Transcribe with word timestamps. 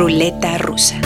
Ruleta 0.00 0.56
rusa. 0.56 0.98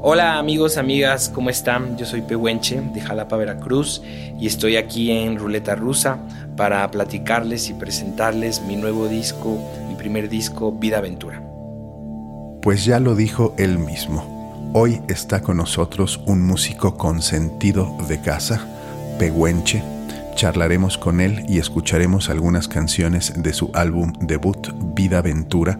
Hola 0.00 0.38
amigos, 0.38 0.78
amigas, 0.78 1.28
¿cómo 1.28 1.50
están? 1.50 1.98
Yo 1.98 2.06
soy 2.06 2.22
Pehuenche 2.22 2.80
de 2.80 3.02
Jalapa, 3.02 3.36
Veracruz 3.36 4.00
y 4.40 4.46
estoy 4.46 4.76
aquí 4.76 5.10
en 5.10 5.36
Ruleta 5.38 5.74
Rusa 5.74 6.16
para 6.56 6.90
platicarles 6.90 7.68
y 7.68 7.74
presentarles 7.74 8.62
mi 8.62 8.76
nuevo 8.76 9.06
disco, 9.08 9.58
mi 9.86 9.96
primer 9.96 10.30
disco, 10.30 10.72
Vida 10.72 10.96
Aventura. 10.96 11.42
Pues 12.62 12.86
ya 12.86 13.00
lo 13.00 13.14
dijo 13.14 13.54
él 13.58 13.78
mismo. 13.78 14.70
Hoy 14.72 15.02
está 15.08 15.42
con 15.42 15.58
nosotros 15.58 16.22
un 16.24 16.40
músico 16.40 16.96
con 16.96 17.20
sentido 17.20 17.94
de 18.08 18.22
casa, 18.22 18.66
Pehuenche. 19.18 19.82
Charlaremos 20.34 20.98
con 20.98 21.20
él 21.20 21.44
y 21.48 21.58
escucharemos 21.58 22.28
algunas 22.28 22.68
canciones 22.68 23.32
de 23.36 23.52
su 23.52 23.70
álbum 23.72 24.12
debut 24.20 24.72
Vida 24.94 25.18
Aventura, 25.18 25.78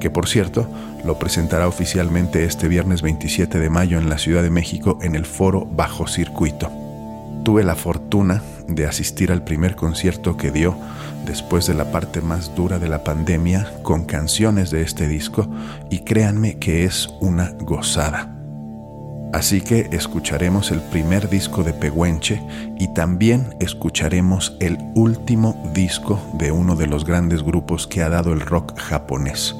que 0.00 0.10
por 0.10 0.28
cierto 0.28 0.68
lo 1.04 1.18
presentará 1.18 1.68
oficialmente 1.68 2.44
este 2.44 2.68
viernes 2.68 3.02
27 3.02 3.58
de 3.58 3.70
mayo 3.70 3.98
en 3.98 4.08
la 4.08 4.18
Ciudad 4.18 4.42
de 4.42 4.50
México 4.50 4.98
en 5.02 5.14
el 5.14 5.24
foro 5.24 5.64
Bajo 5.64 6.06
Circuito. 6.06 6.70
Tuve 7.44 7.64
la 7.64 7.76
fortuna 7.76 8.42
de 8.68 8.86
asistir 8.86 9.32
al 9.32 9.44
primer 9.44 9.76
concierto 9.76 10.36
que 10.36 10.50
dio 10.50 10.76
después 11.26 11.66
de 11.66 11.74
la 11.74 11.90
parte 11.92 12.20
más 12.20 12.54
dura 12.54 12.78
de 12.78 12.88
la 12.88 13.04
pandemia 13.04 13.72
con 13.82 14.04
canciones 14.04 14.70
de 14.70 14.82
este 14.82 15.06
disco 15.08 15.48
y 15.90 16.00
créanme 16.00 16.58
que 16.58 16.84
es 16.84 17.08
una 17.20 17.52
gozada. 17.60 18.41
Así 19.32 19.62
que 19.62 19.88
escucharemos 19.92 20.70
el 20.72 20.80
primer 20.80 21.30
disco 21.30 21.64
de 21.64 21.72
Pehuenche 21.72 22.42
y 22.78 22.88
también 22.88 23.54
escucharemos 23.60 24.56
el 24.60 24.78
último 24.94 25.56
disco 25.72 26.20
de 26.34 26.52
uno 26.52 26.76
de 26.76 26.86
los 26.86 27.06
grandes 27.06 27.42
grupos 27.42 27.86
que 27.86 28.02
ha 28.02 28.10
dado 28.10 28.34
el 28.34 28.40
rock 28.40 28.78
japonés, 28.78 29.56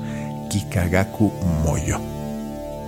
Kikagaku 0.50 1.32
Moyo. 1.64 1.98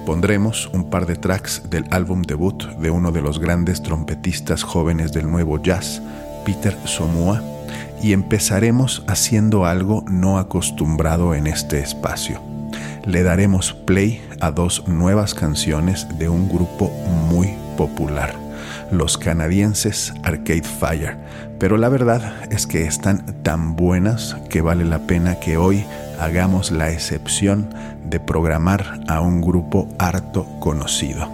Pondremos 0.04 0.68
un 0.74 0.90
par 0.90 1.06
de 1.06 1.16
tracks 1.16 1.62
del 1.70 1.86
álbum 1.90 2.20
debut 2.20 2.62
de 2.76 2.90
uno 2.90 3.12
de 3.12 3.22
los 3.22 3.38
grandes 3.38 3.82
trompetistas 3.82 4.62
jóvenes 4.62 5.14
del 5.14 5.30
nuevo 5.30 5.62
jazz, 5.62 6.02
Peter 6.44 6.76
Somua, 6.84 7.42
y 8.02 8.12
empezaremos 8.12 9.02
haciendo 9.06 9.64
algo 9.64 10.04
no 10.06 10.36
acostumbrado 10.36 11.34
en 11.34 11.46
este 11.46 11.80
espacio. 11.80 12.42
Le 13.06 13.22
daremos 13.22 13.72
play 13.72 14.22
a 14.44 14.52
dos 14.52 14.86
nuevas 14.86 15.32
canciones 15.32 16.06
de 16.18 16.28
un 16.28 16.50
grupo 16.50 16.90
muy 17.30 17.54
popular, 17.78 18.34
los 18.92 19.16
canadienses 19.16 20.12
Arcade 20.22 20.64
Fire, 20.64 21.16
pero 21.58 21.78
la 21.78 21.88
verdad 21.88 22.34
es 22.50 22.66
que 22.66 22.84
están 22.84 23.24
tan 23.42 23.74
buenas 23.74 24.36
que 24.50 24.60
vale 24.60 24.84
la 24.84 25.06
pena 25.06 25.40
que 25.40 25.56
hoy 25.56 25.86
hagamos 26.20 26.72
la 26.72 26.90
excepción 26.90 27.70
de 28.04 28.20
programar 28.20 29.00
a 29.08 29.22
un 29.22 29.40
grupo 29.40 29.88
harto 29.98 30.46
conocido. 30.60 31.26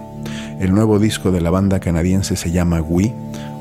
El 0.61 0.73
nuevo 0.73 0.97
disco 0.97 1.31
de 1.31 1.41
la 1.41 1.49
banda 1.49 1.81
canadiense 1.81 2.37
se 2.37 2.51
llama 2.51 2.81
We, 2.81 3.13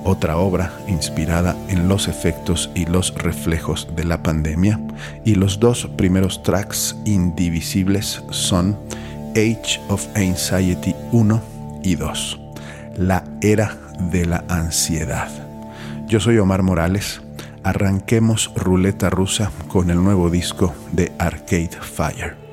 otra 0.05 0.37
obra 0.37 0.71
inspirada 0.87 1.57
en 1.69 1.89
los 1.89 2.07
efectos 2.07 2.71
y 2.77 2.85
los 2.87 3.15
reflejos 3.15 3.89
de 3.97 4.05
la 4.05 4.23
pandemia, 4.23 4.79
y 5.25 5.35
los 5.35 5.59
dos 5.59 5.91
primeros 5.97 6.45
tracks 6.45 6.95
indivisibles 7.05 8.23
son 8.31 8.79
Age 9.31 9.81
of 9.89 10.07
Anxiety 10.17 10.95
1 11.13 11.43
y 11.83 11.95
2, 11.95 12.41
la 12.97 13.25
era 13.41 13.79
de 14.11 14.27
la 14.27 14.45
ansiedad. 14.49 15.29
Yo 16.09 16.21
soy 16.21 16.39
Omar 16.39 16.63
Morales 16.63 17.21
arranquemos 17.63 18.51
ruleta 18.57 19.11
rusa 19.11 19.51
con 19.69 19.91
el 19.91 20.03
nuevo 20.03 20.31
disco 20.31 20.75
de 20.93 21.13
Arcade 21.19 21.79
Fire. 21.81 22.50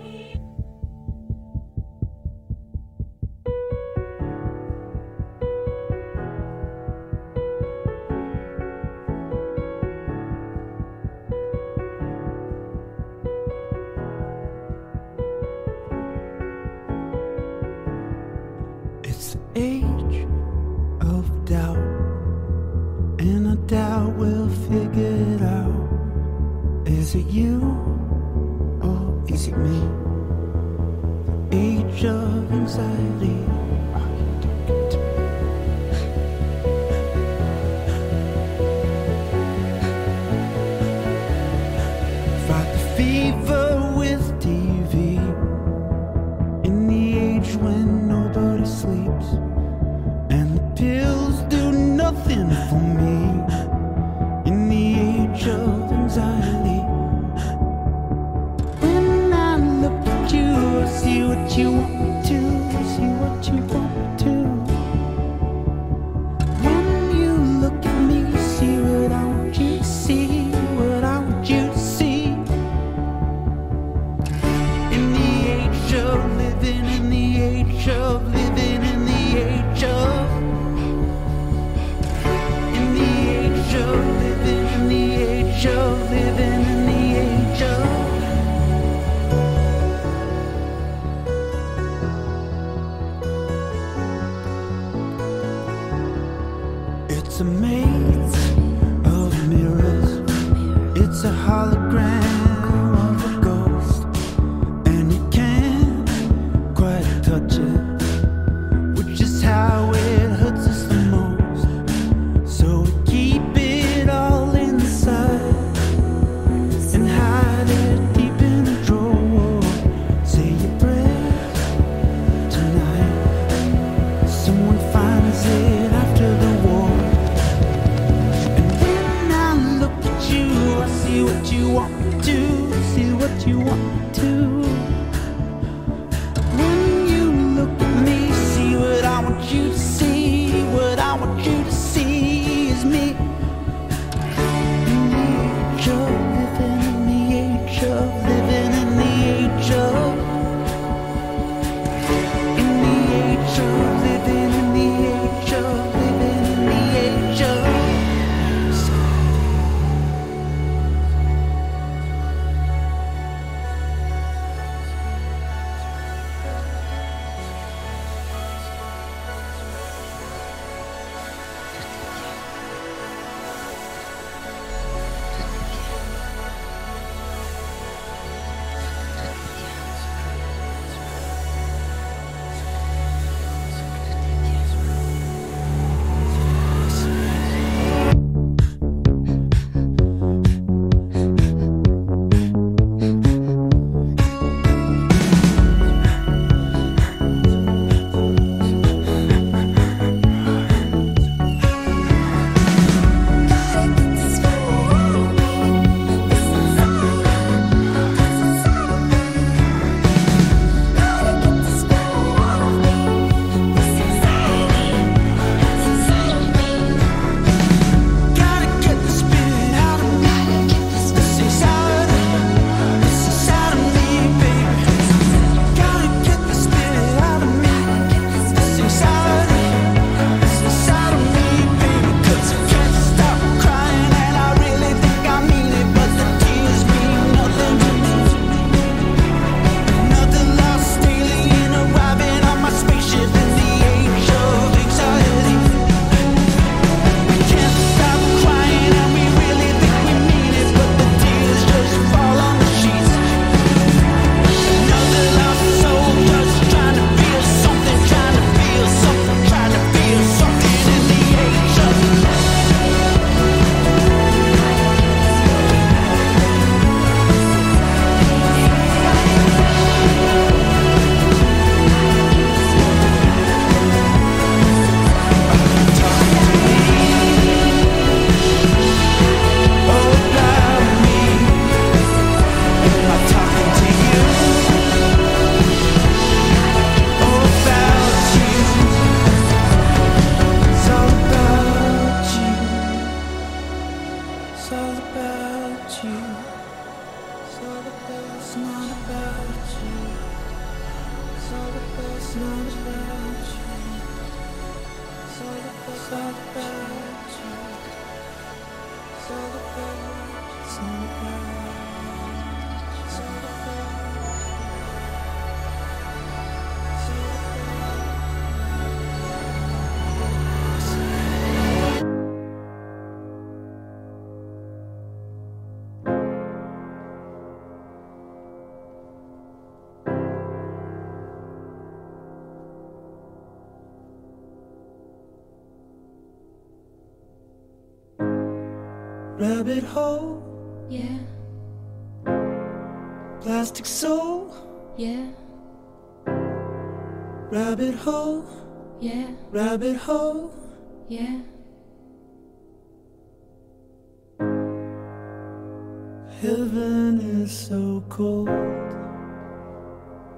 Heaven 356.42 357.20
is 357.42 357.52
so 357.52 358.04
cold. 358.10 358.50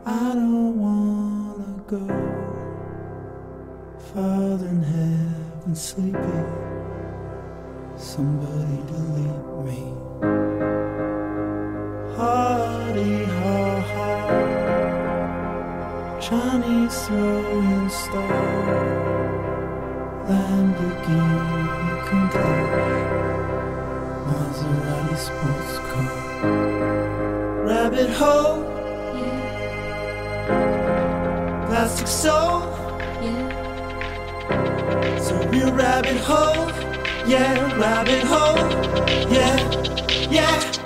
I 0.05 0.33
don't 0.33 0.79
wanna 0.79 1.83
go. 1.87 2.07
Father 4.13 4.67
in 4.67 4.81
heaven 4.81 5.75
sleeping 5.75 6.69
somebody 7.97 8.79
lead 9.15 9.43
me. 9.65 9.81
Hardy 12.15 13.15
ha 13.25 13.59
ha, 13.91 14.11
Chinese 16.21 16.97
throwing 17.07 17.89
star, 17.89 18.79
Lamborghini 20.29 21.63
Countach, 22.07 22.98
Maserati 24.29 25.15
sports 25.25 25.75
car, 25.89 26.13
rabbit 27.67 28.11
hole, 28.19 28.57
Yeah. 29.19 30.45
plastic 31.67 32.07
soul, 32.07 32.61
Yeah. 33.21 33.49
so 35.25 35.33
real 35.51 35.71
rabbit 35.71 36.17
hole 36.29 36.69
yeah, 37.27 37.77
rabbit 37.77 38.23
hole, 38.23 38.57
yeah, 39.31 39.57
yeah. 40.31 40.78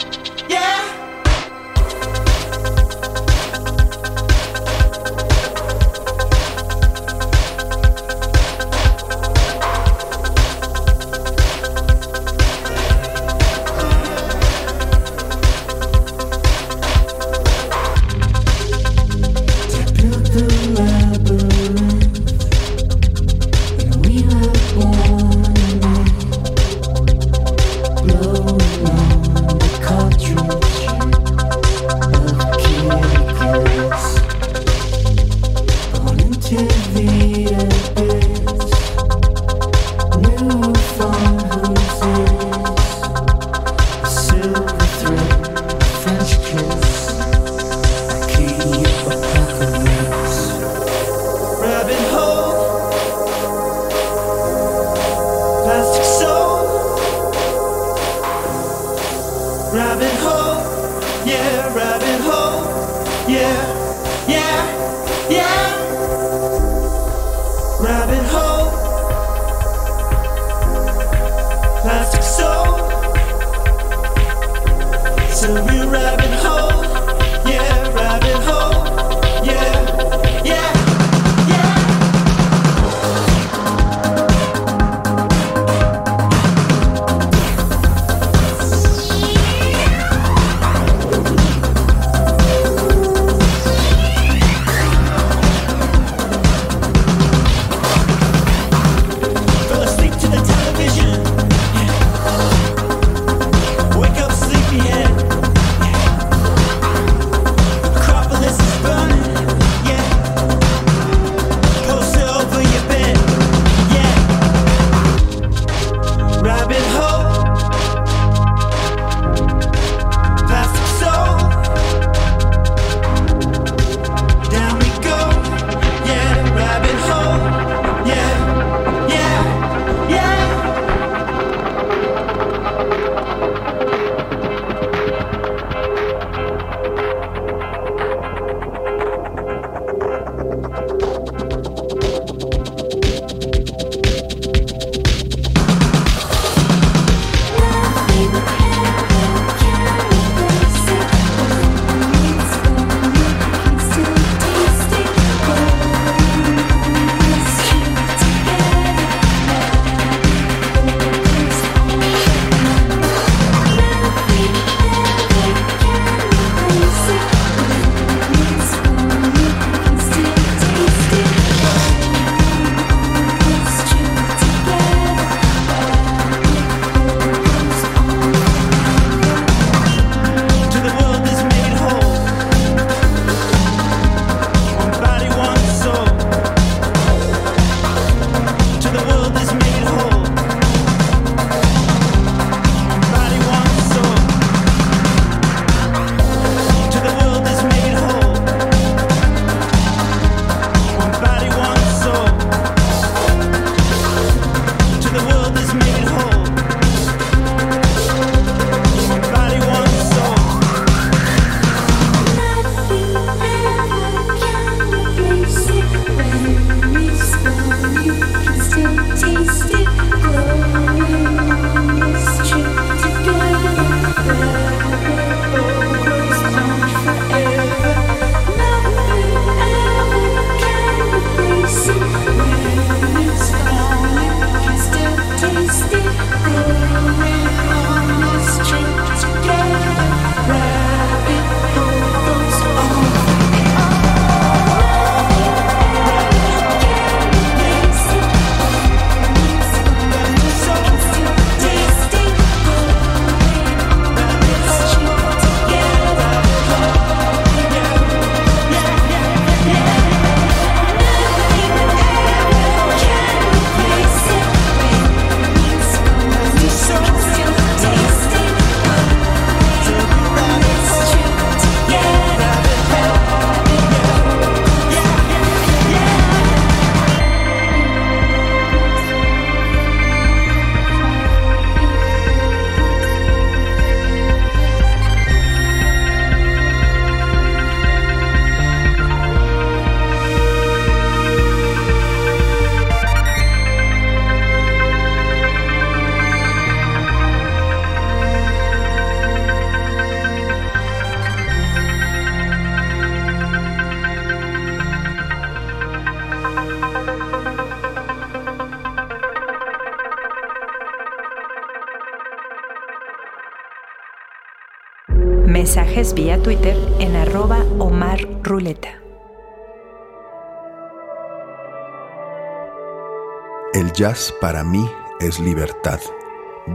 El 323.74 323.92
jazz 323.92 324.32
para 324.40 324.64
mí 324.64 324.88
es 325.20 325.40
libertad. 325.40 326.00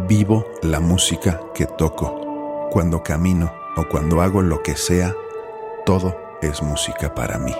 Vivo 0.08 0.44
la 0.62 0.80
música 0.80 1.40
que 1.54 1.64
toco. 1.64 2.68
Cuando 2.72 3.04
camino 3.04 3.52
o 3.76 3.88
cuando 3.88 4.20
hago 4.20 4.42
lo 4.42 4.64
que 4.64 4.76
sea, 4.76 5.14
todo 5.86 6.16
es 6.42 6.60
música 6.60 7.14
para 7.14 7.38
mí. 7.38 7.54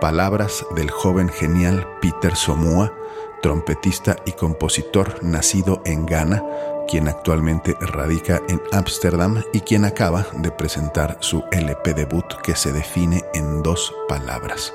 Palabras 0.00 0.66
del 0.74 0.90
joven 0.90 1.28
genial 1.28 1.86
Peter 2.00 2.34
Somua, 2.34 2.92
trompetista 3.40 4.16
y 4.24 4.32
compositor 4.32 5.22
nacido 5.22 5.80
en 5.84 6.04
Ghana, 6.04 6.42
quien 6.88 7.06
actualmente 7.06 7.76
radica 7.78 8.42
en 8.48 8.60
Ámsterdam 8.72 9.44
y 9.52 9.60
quien 9.60 9.84
acaba 9.84 10.26
de 10.32 10.50
presentar 10.50 11.18
su 11.20 11.44
LP 11.52 11.94
debut 11.94 12.26
que 12.42 12.56
se 12.56 12.72
define 12.72 13.22
en 13.32 13.62
dos 13.62 13.94
palabras, 14.08 14.74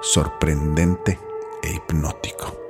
sorprendente 0.00 1.18
e 1.64 1.72
hipnótico. 1.72 2.67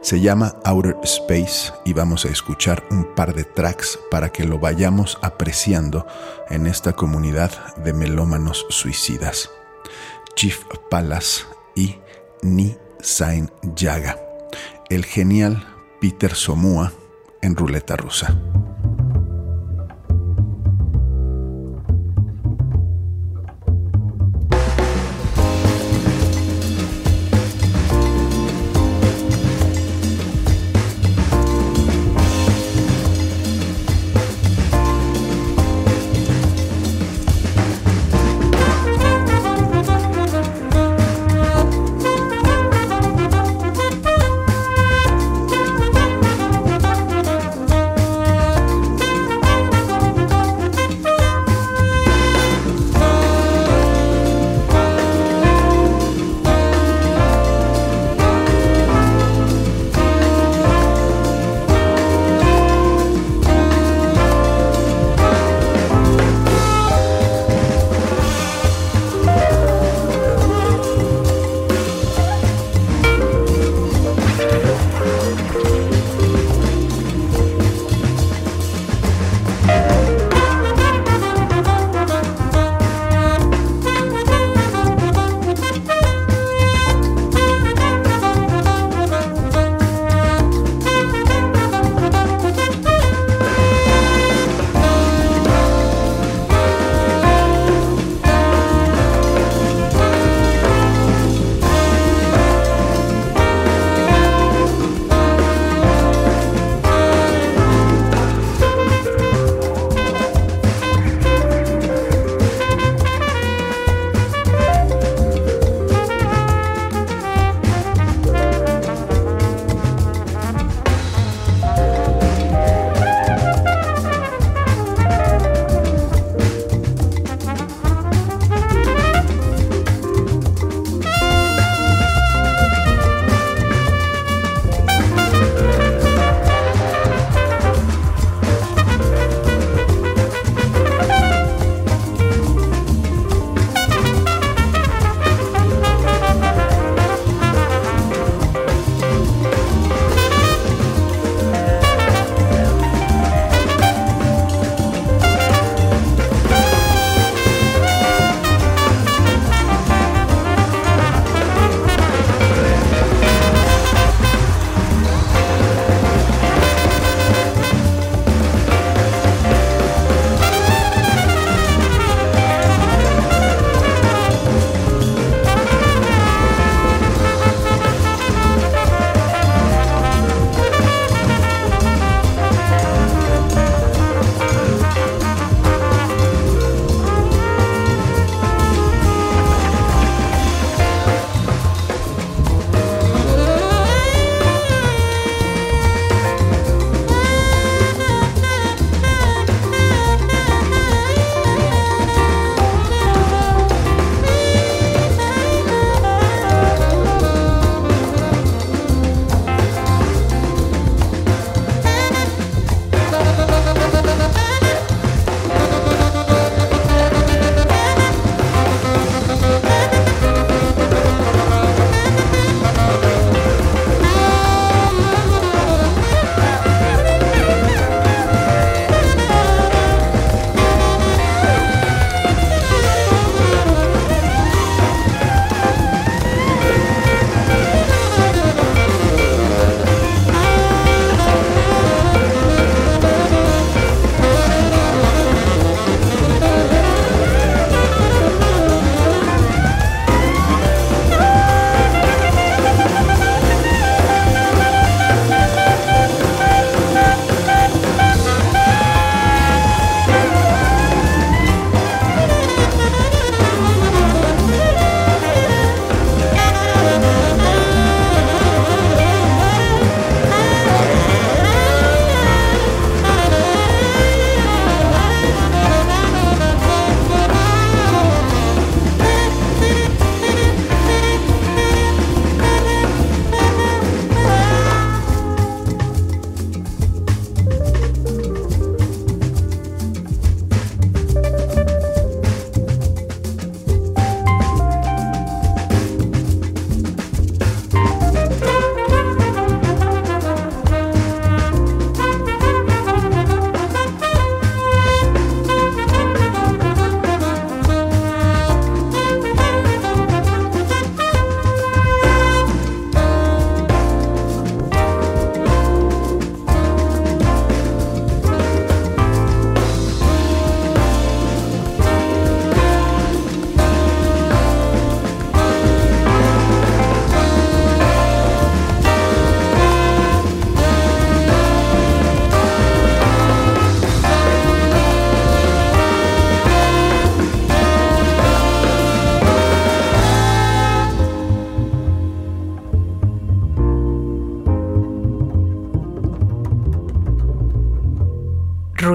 Se 0.00 0.20
llama 0.20 0.56
Outer 0.64 0.96
Space 1.02 1.72
y 1.84 1.92
vamos 1.92 2.24
a 2.24 2.28
escuchar 2.28 2.84
un 2.90 3.14
par 3.14 3.34
de 3.34 3.44
tracks 3.44 3.98
para 4.10 4.30
que 4.30 4.44
lo 4.44 4.58
vayamos 4.58 5.18
apreciando 5.22 6.06
en 6.50 6.66
esta 6.66 6.92
comunidad 6.92 7.76
de 7.76 7.92
melómanos 7.92 8.66
suicidas. 8.68 9.50
Chief 10.34 10.58
Palace 10.90 11.44
y 11.74 11.96
Ni 12.42 12.76
Sain 13.00 13.50
Yaga. 13.76 14.18
El 14.88 15.04
genial 15.04 15.64
Peter 16.00 16.34
Somua 16.34 16.92
en 17.40 17.56
ruleta 17.56 17.96
rusa. 17.96 18.36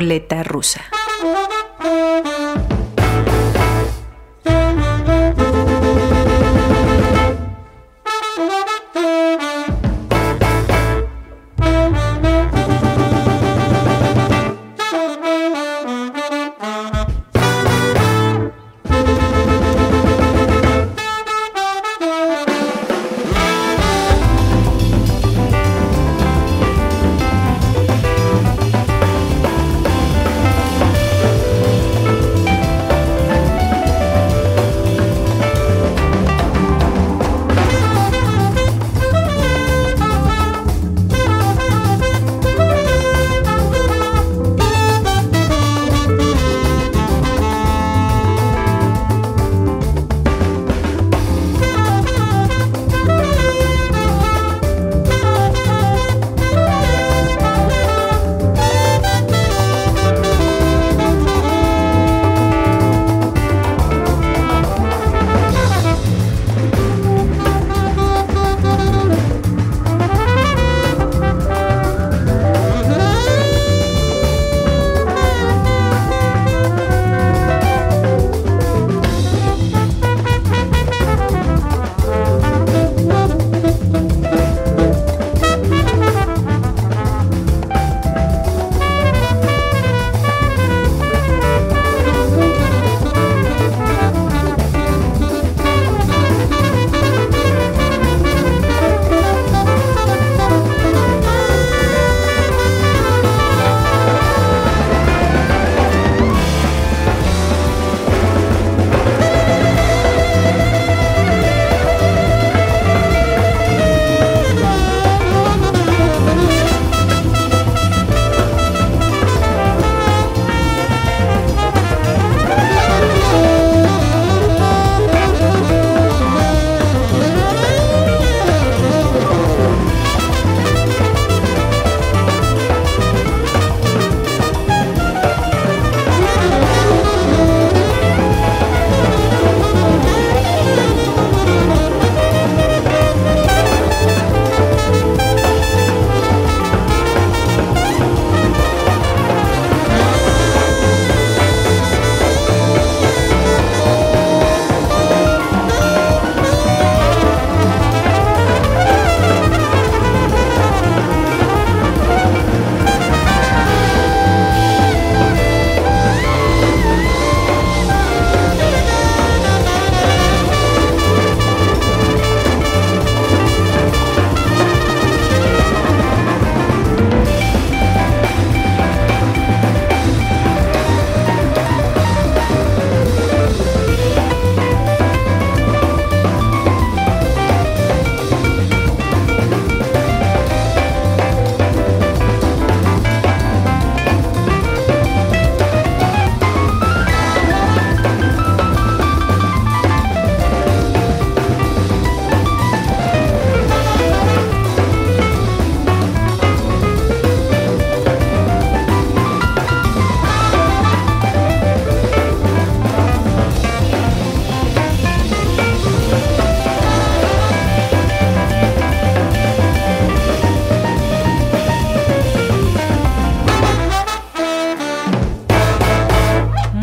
Ruleta 0.07 0.41
rusa. 0.41 0.96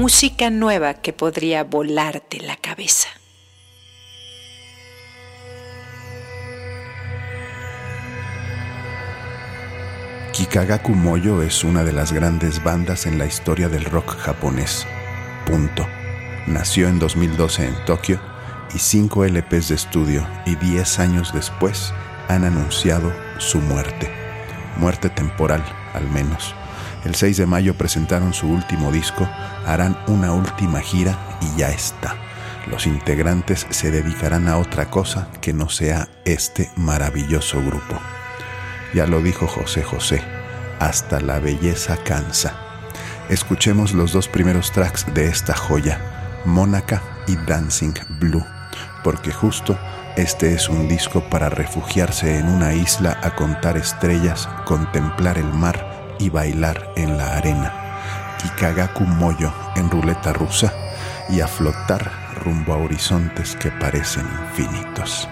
Música 0.05 0.51
nueva 0.51 0.93
que 0.93 1.15
podría 1.15 1.65
volarte 1.65 2.39
la 2.43 2.57
cabeza. 2.57 3.09
Kikagaku 10.35 10.93
Moyo 10.93 11.41
es 11.41 11.65
una 11.65 11.85
de 11.85 11.93
las 11.93 12.13
grandes 12.13 12.63
bandas 12.63 13.07
en 13.07 13.17
la 13.17 13.25
historia 13.25 13.71
del 13.71 13.87
rock 13.87 14.15
japonés. 14.19 14.87
Punto. 15.47 15.87
Nació 16.47 16.89
en 16.89 16.99
2012 16.99 17.69
en 17.69 17.85
Tokio 17.87 18.21
y 18.75 18.81
5 18.81 19.25
LPs 19.25 19.69
de 19.71 19.75
estudio 19.75 20.29
y 20.45 20.57
10 20.57 20.99
años 20.99 21.33
después 21.33 21.95
han 22.29 22.45
anunciado 22.45 23.11
su 23.39 23.59
muerte. 23.59 24.13
Muerte 24.77 25.09
temporal, 25.09 25.65
al 25.95 26.11
menos. 26.11 26.55
El 27.05 27.15
6 27.15 27.37
de 27.37 27.47
mayo 27.47 27.75
presentaron 27.75 28.33
su 28.33 28.49
último 28.49 28.91
disco, 28.91 29.29
harán 29.67 29.99
una 30.07 30.33
última 30.33 30.81
gira 30.81 31.19
y 31.43 31.59
ya 31.59 31.69
está. 31.69 32.17
Los 32.67 32.87
integrantes 32.87 33.67
se 33.69 33.91
dedicarán 33.91 34.49
a 34.49 34.57
otra 34.57 34.89
cosa 34.89 35.29
que 35.43 35.53
no 35.53 35.69
sea 35.69 36.09
este 36.25 36.71
maravilloso 36.77 37.61
grupo. 37.61 38.01
Ya 38.95 39.07
lo 39.07 39.21
dijo 39.21 39.47
José 39.47 39.83
José, 39.83 40.23
hasta 40.81 41.21
la 41.21 41.41
belleza 41.41 41.99
cansa. 42.05 42.55
Escuchemos 43.29 43.93
los 43.93 44.13
dos 44.13 44.29
primeros 44.29 44.73
tracks 44.73 45.05
de 45.13 45.27
esta 45.27 45.55
joya, 45.55 46.01
Mónaca 46.47 47.03
y 47.27 47.37
Dancing 47.37 47.95
Blue, 48.19 48.45
porque 49.03 49.31
justo 49.31 49.79
este 50.17 50.55
es 50.55 50.71
un 50.71 50.89
disco 50.89 51.29
para 51.29 51.51
refugiarse 51.51 52.39
en 52.39 52.49
una 52.49 52.73
isla 52.73 53.19
a 53.23 53.35
contar 53.35 53.77
estrellas, 53.77 54.49
contemplar 54.65 55.37
el 55.37 55.53
mar 55.53 55.94
y 56.19 56.31
bailar 56.31 56.93
en 56.97 57.17
la 57.17 57.37
arena. 57.37 57.73
Kikagaku 58.41 59.05
Moyo 59.05 59.53
en 59.77 59.91
ruleta 59.91 60.33
rusa 60.33 60.73
y 61.29 61.41
a 61.41 61.49
flotar 61.49 62.11
rumbo 62.45 62.75
a 62.75 62.79
horizontes 62.79 63.57
que 63.57 63.71
parecen 63.71 64.27
infinitos. 64.49 65.29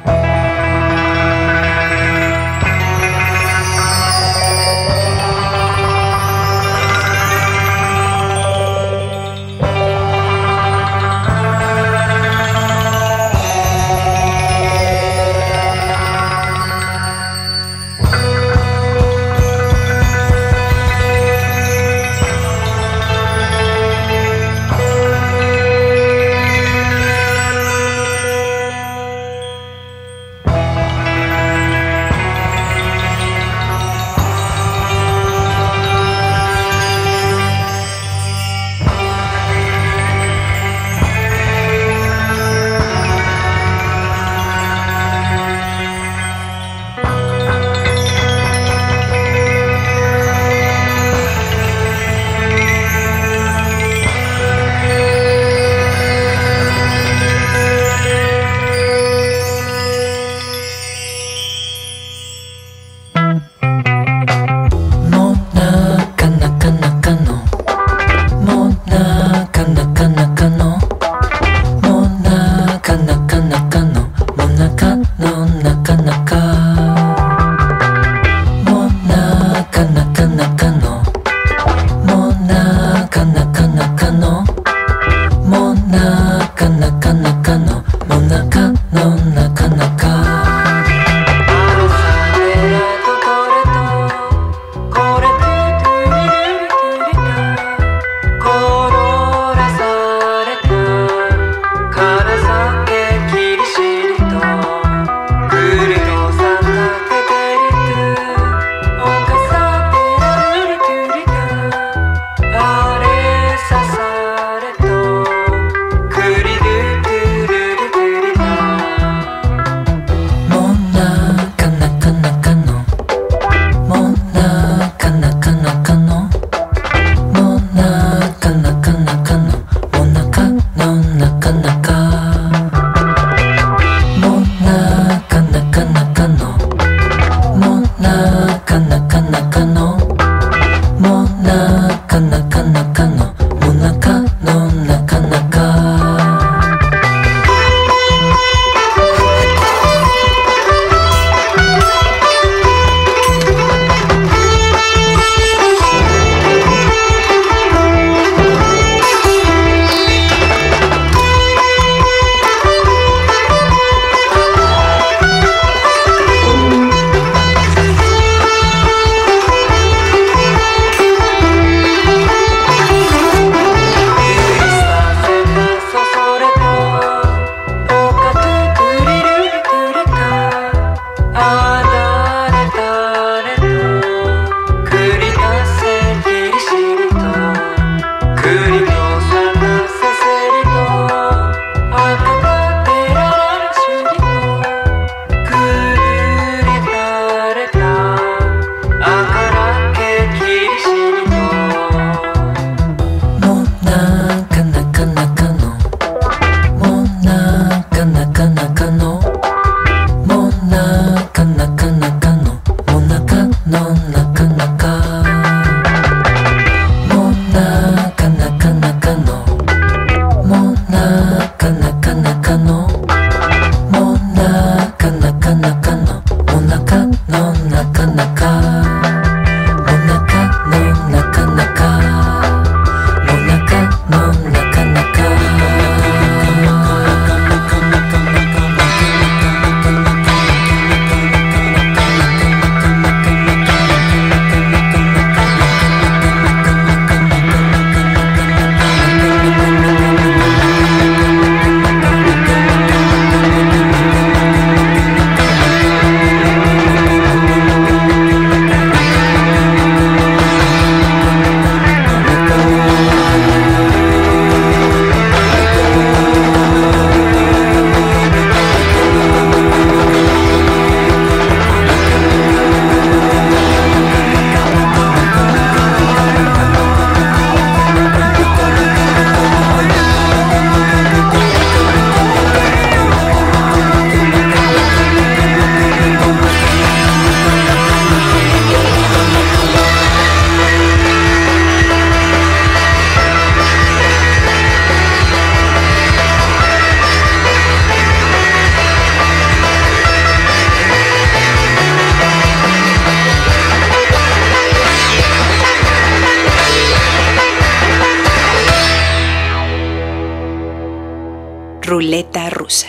Ruleta 311.93 312.49
rusa. 312.49 312.89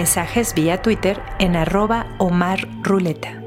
Mensajes 0.00 0.54
vía 0.54 0.80
Twitter 0.80 1.20
en 1.38 1.56
arroba 1.56 2.06
Omar 2.16 2.66
Ruleta. 2.82 3.38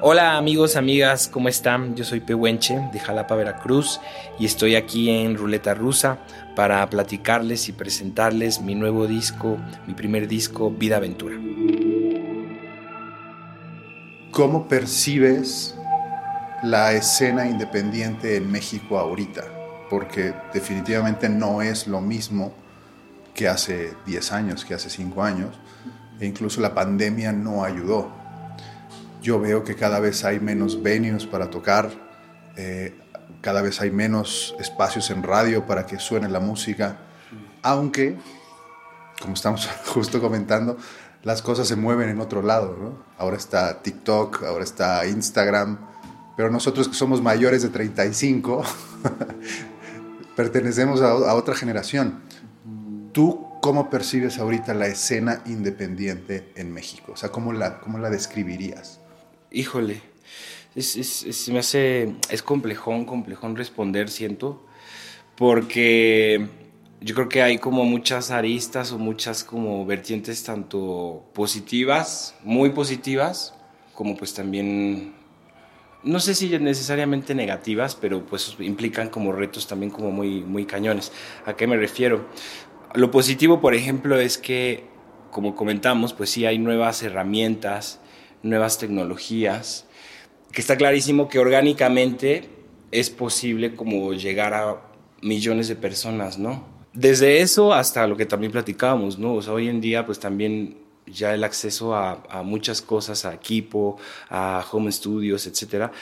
Hola 0.00 0.36
amigos, 0.38 0.74
amigas, 0.74 1.28
¿cómo 1.28 1.48
están? 1.48 1.94
Yo 1.94 2.04
soy 2.04 2.18
Pehuenche 2.18 2.80
de 2.92 2.98
Jalapa, 2.98 3.36
Veracruz 3.36 4.00
y 4.40 4.46
estoy 4.46 4.74
aquí 4.74 5.08
en 5.08 5.36
Ruleta 5.36 5.72
Rusa 5.72 6.18
para 6.56 6.90
platicarles 6.90 7.68
y 7.68 7.72
presentarles 7.72 8.60
mi 8.60 8.74
nuevo 8.74 9.06
disco, 9.06 9.56
mi 9.86 9.94
primer 9.94 10.26
disco, 10.26 10.68
Vida 10.68 10.96
Aventura. 10.96 11.36
¿Cómo 14.32 14.66
percibes 14.66 15.78
la 16.64 16.92
escena 16.92 17.46
independiente 17.46 18.34
en 18.34 18.50
México 18.50 18.98
ahorita? 18.98 19.61
Porque 19.90 20.34
definitivamente 20.52 21.28
no 21.28 21.62
es 21.62 21.86
lo 21.86 22.00
mismo 22.00 22.54
que 23.34 23.48
hace 23.48 23.94
10 24.06 24.32
años, 24.32 24.64
que 24.64 24.74
hace 24.74 24.90
5 24.90 25.22
años, 25.22 25.58
e 26.20 26.26
incluso 26.26 26.60
la 26.60 26.74
pandemia 26.74 27.32
no 27.32 27.64
ayudó 27.64 28.22
yo 29.22 29.38
veo 29.38 29.62
que 29.62 29.76
cada 29.76 30.00
vez 30.00 30.24
hay 30.24 30.40
menos 30.40 30.82
venues 30.82 31.26
para 31.26 31.48
tocar, 31.48 31.90
eh, 32.56 32.98
cada 33.40 33.62
vez 33.62 33.80
hay 33.80 33.90
menos 33.90 34.54
espacios 34.58 35.10
en 35.10 35.22
radio 35.22 35.64
para 35.64 35.86
que 35.86 35.98
suene 36.00 36.28
la 36.28 36.40
música, 36.40 36.98
aunque, 37.62 38.18
como 39.20 39.34
estamos 39.34 39.68
justo 39.86 40.20
comentando, 40.20 40.76
las 41.22 41.40
cosas 41.40 41.68
se 41.68 41.76
mueven 41.76 42.08
en 42.08 42.20
otro 42.20 42.42
lado. 42.42 42.76
¿no? 42.78 43.04
Ahora 43.16 43.36
está 43.36 43.80
TikTok, 43.80 44.42
ahora 44.42 44.64
está 44.64 45.06
Instagram, 45.06 45.78
pero 46.36 46.50
nosotros 46.50 46.88
que 46.88 46.94
somos 46.94 47.22
mayores 47.22 47.62
de 47.62 47.68
35, 47.68 48.64
pertenecemos 50.36 51.00
a, 51.00 51.34
otra 51.34 51.54
generación. 51.54 52.20
¿Tú 53.12 53.46
cómo 53.60 53.90
percibes 53.90 54.38
ahorita 54.38 54.74
la 54.74 54.86
escena 54.86 55.42
independiente 55.46 56.52
en 56.56 56.72
México? 56.72 57.12
O 57.12 57.16
sea, 57.16 57.30
¿cómo 57.30 57.52
la, 57.52 57.80
cómo 57.80 57.98
la 57.98 58.10
describirías? 58.10 59.02
híjole, 59.52 60.00
es, 60.74 60.96
es, 60.96 61.22
es, 61.24 61.48
me 61.50 61.58
hace, 61.58 62.14
es 62.30 62.42
complejón, 62.42 63.04
complejón 63.04 63.56
responder, 63.56 64.08
siento, 64.08 64.64
porque 65.36 66.48
yo 67.00 67.14
creo 67.14 67.28
que 67.28 67.42
hay 67.42 67.58
como 67.58 67.84
muchas 67.84 68.30
aristas 68.30 68.92
o 68.92 68.98
muchas 68.98 69.44
como 69.44 69.84
vertientes 69.84 70.42
tanto 70.42 71.24
positivas, 71.34 72.34
muy 72.42 72.70
positivas, 72.70 73.54
como 73.94 74.16
pues 74.16 74.34
también, 74.34 75.14
no 76.04 76.20
sé 76.20 76.34
si 76.34 76.48
necesariamente 76.58 77.34
negativas, 77.34 77.94
pero 77.94 78.24
pues 78.24 78.56
implican 78.58 79.08
como 79.08 79.32
retos 79.32 79.66
también 79.66 79.90
como 79.90 80.10
muy, 80.10 80.42
muy 80.42 80.64
cañones. 80.64 81.12
¿A 81.46 81.54
qué 81.54 81.66
me 81.66 81.76
refiero? 81.76 82.26
Lo 82.94 83.10
positivo, 83.10 83.60
por 83.60 83.74
ejemplo, 83.74 84.18
es 84.18 84.36
que, 84.38 84.84
como 85.30 85.54
comentamos, 85.54 86.12
pues 86.12 86.30
sí 86.30 86.44
hay 86.44 86.58
nuevas 86.58 87.02
herramientas, 87.02 88.00
nuevas 88.42 88.78
tecnologías, 88.78 89.86
que 90.50 90.60
está 90.60 90.76
clarísimo 90.76 91.28
que 91.28 91.38
orgánicamente 91.38 92.48
es 92.90 93.08
posible 93.08 93.74
como 93.74 94.12
llegar 94.12 94.52
a 94.54 94.82
millones 95.22 95.68
de 95.68 95.76
personas, 95.76 96.38
¿no? 96.38 96.66
Desde 96.92 97.40
eso 97.40 97.72
hasta 97.72 98.06
lo 98.06 98.16
que 98.16 98.26
también 98.26 98.52
platicábamos, 98.52 99.18
¿no? 99.18 99.34
O 99.34 99.42
sea, 99.42 99.54
hoy 99.54 99.68
en 99.68 99.80
día 99.80 100.04
pues 100.04 100.20
también 100.20 100.81
ya 101.06 101.34
el 101.34 101.44
acceso 101.44 101.94
a, 101.94 102.42
muchas 102.44 102.82
cosas, 102.82 103.24
a 103.24 103.34
equipo, 103.34 103.98
a 104.28 104.64
home 104.70 104.90
studios, 104.92 105.46
etcétera, 105.46 105.92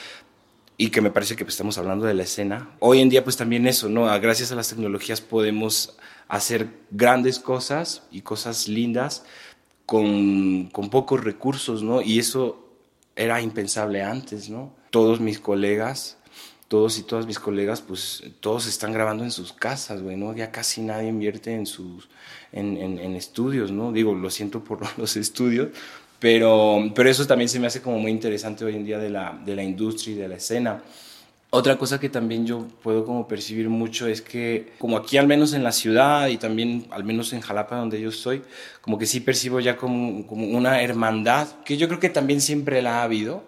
y 0.77 0.89
que 0.89 1.01
me 1.01 1.11
parece 1.11 1.35
que 1.35 1.45
pues, 1.45 1.53
estamos 1.53 1.77
hablando 1.77 2.05
de 2.05 2.13
la 2.13 2.23
escena. 2.23 2.71
Hoy 2.79 3.01
en 3.01 3.09
día 3.09 3.23
pues 3.23 3.37
también 3.37 3.67
eso, 3.67 3.89
¿no? 3.89 4.05
Gracias 4.19 4.51
a 4.51 4.55
las 4.55 4.69
tecnologías 4.69 5.21
podemos 5.21 5.97
hacer 6.27 6.69
grandes 6.91 7.39
cosas 7.39 8.03
y 8.11 8.21
cosas 8.21 8.67
lindas 8.67 9.25
con, 9.85 10.69
con, 10.71 10.89
pocos 10.89 11.23
recursos, 11.23 11.83
¿no? 11.83 12.01
Y 12.01 12.19
eso 12.19 12.69
era 13.15 13.41
impensable 13.41 14.01
antes, 14.01 14.49
¿no? 14.49 14.73
Todos 14.89 15.19
mis 15.19 15.39
colegas, 15.39 16.17
todos 16.71 16.97
y 16.97 17.03
todas 17.03 17.25
mis 17.25 17.37
colegas, 17.37 17.81
pues 17.81 18.23
todos 18.39 18.65
están 18.65 18.93
grabando 18.93 19.25
en 19.25 19.31
sus 19.31 19.51
casas, 19.51 20.01
güey, 20.01 20.15
¿no? 20.15 20.33
Ya 20.33 20.53
casi 20.53 20.81
nadie 20.81 21.09
invierte 21.09 21.53
en 21.53 21.65
sus, 21.65 22.07
en, 22.53 22.77
en, 22.77 22.97
en, 22.97 23.17
estudios, 23.17 23.73
¿no? 23.73 23.91
Digo, 23.91 24.15
lo 24.15 24.29
siento 24.29 24.63
por 24.63 24.79
los 24.97 25.17
estudios, 25.17 25.67
pero, 26.17 26.89
pero 26.95 27.09
eso 27.09 27.27
también 27.27 27.49
se 27.49 27.59
me 27.59 27.67
hace 27.67 27.81
como 27.81 27.99
muy 27.99 28.09
interesante 28.09 28.63
hoy 28.63 28.77
en 28.77 28.85
día 28.85 28.99
de 28.99 29.09
la, 29.09 29.37
de 29.45 29.53
la 29.53 29.63
industria 29.63 30.15
y 30.15 30.19
de 30.19 30.29
la 30.29 30.35
escena. 30.35 30.81
Otra 31.49 31.77
cosa 31.77 31.99
que 31.99 32.07
también 32.07 32.45
yo 32.45 32.65
puedo 32.81 33.03
como 33.03 33.27
percibir 33.27 33.67
mucho 33.67 34.07
es 34.07 34.21
que 34.21 34.71
como 34.77 34.95
aquí 34.95 35.17
al 35.17 35.27
menos 35.27 35.51
en 35.51 35.65
la 35.65 35.73
ciudad 35.73 36.29
y 36.29 36.37
también 36.37 36.87
al 36.91 37.03
menos 37.03 37.33
en 37.33 37.41
Jalapa 37.41 37.75
donde 37.75 37.99
yo 37.99 38.07
estoy, 38.07 38.43
como 38.79 38.97
que 38.97 39.05
sí 39.05 39.19
percibo 39.19 39.59
ya 39.59 39.75
como, 39.75 40.25
como 40.25 40.47
una 40.47 40.81
hermandad, 40.81 41.49
que 41.65 41.75
yo 41.75 41.89
creo 41.89 41.99
que 41.99 42.09
también 42.09 42.39
siempre 42.39 42.81
la 42.81 43.01
ha 43.01 43.03
habido, 43.03 43.43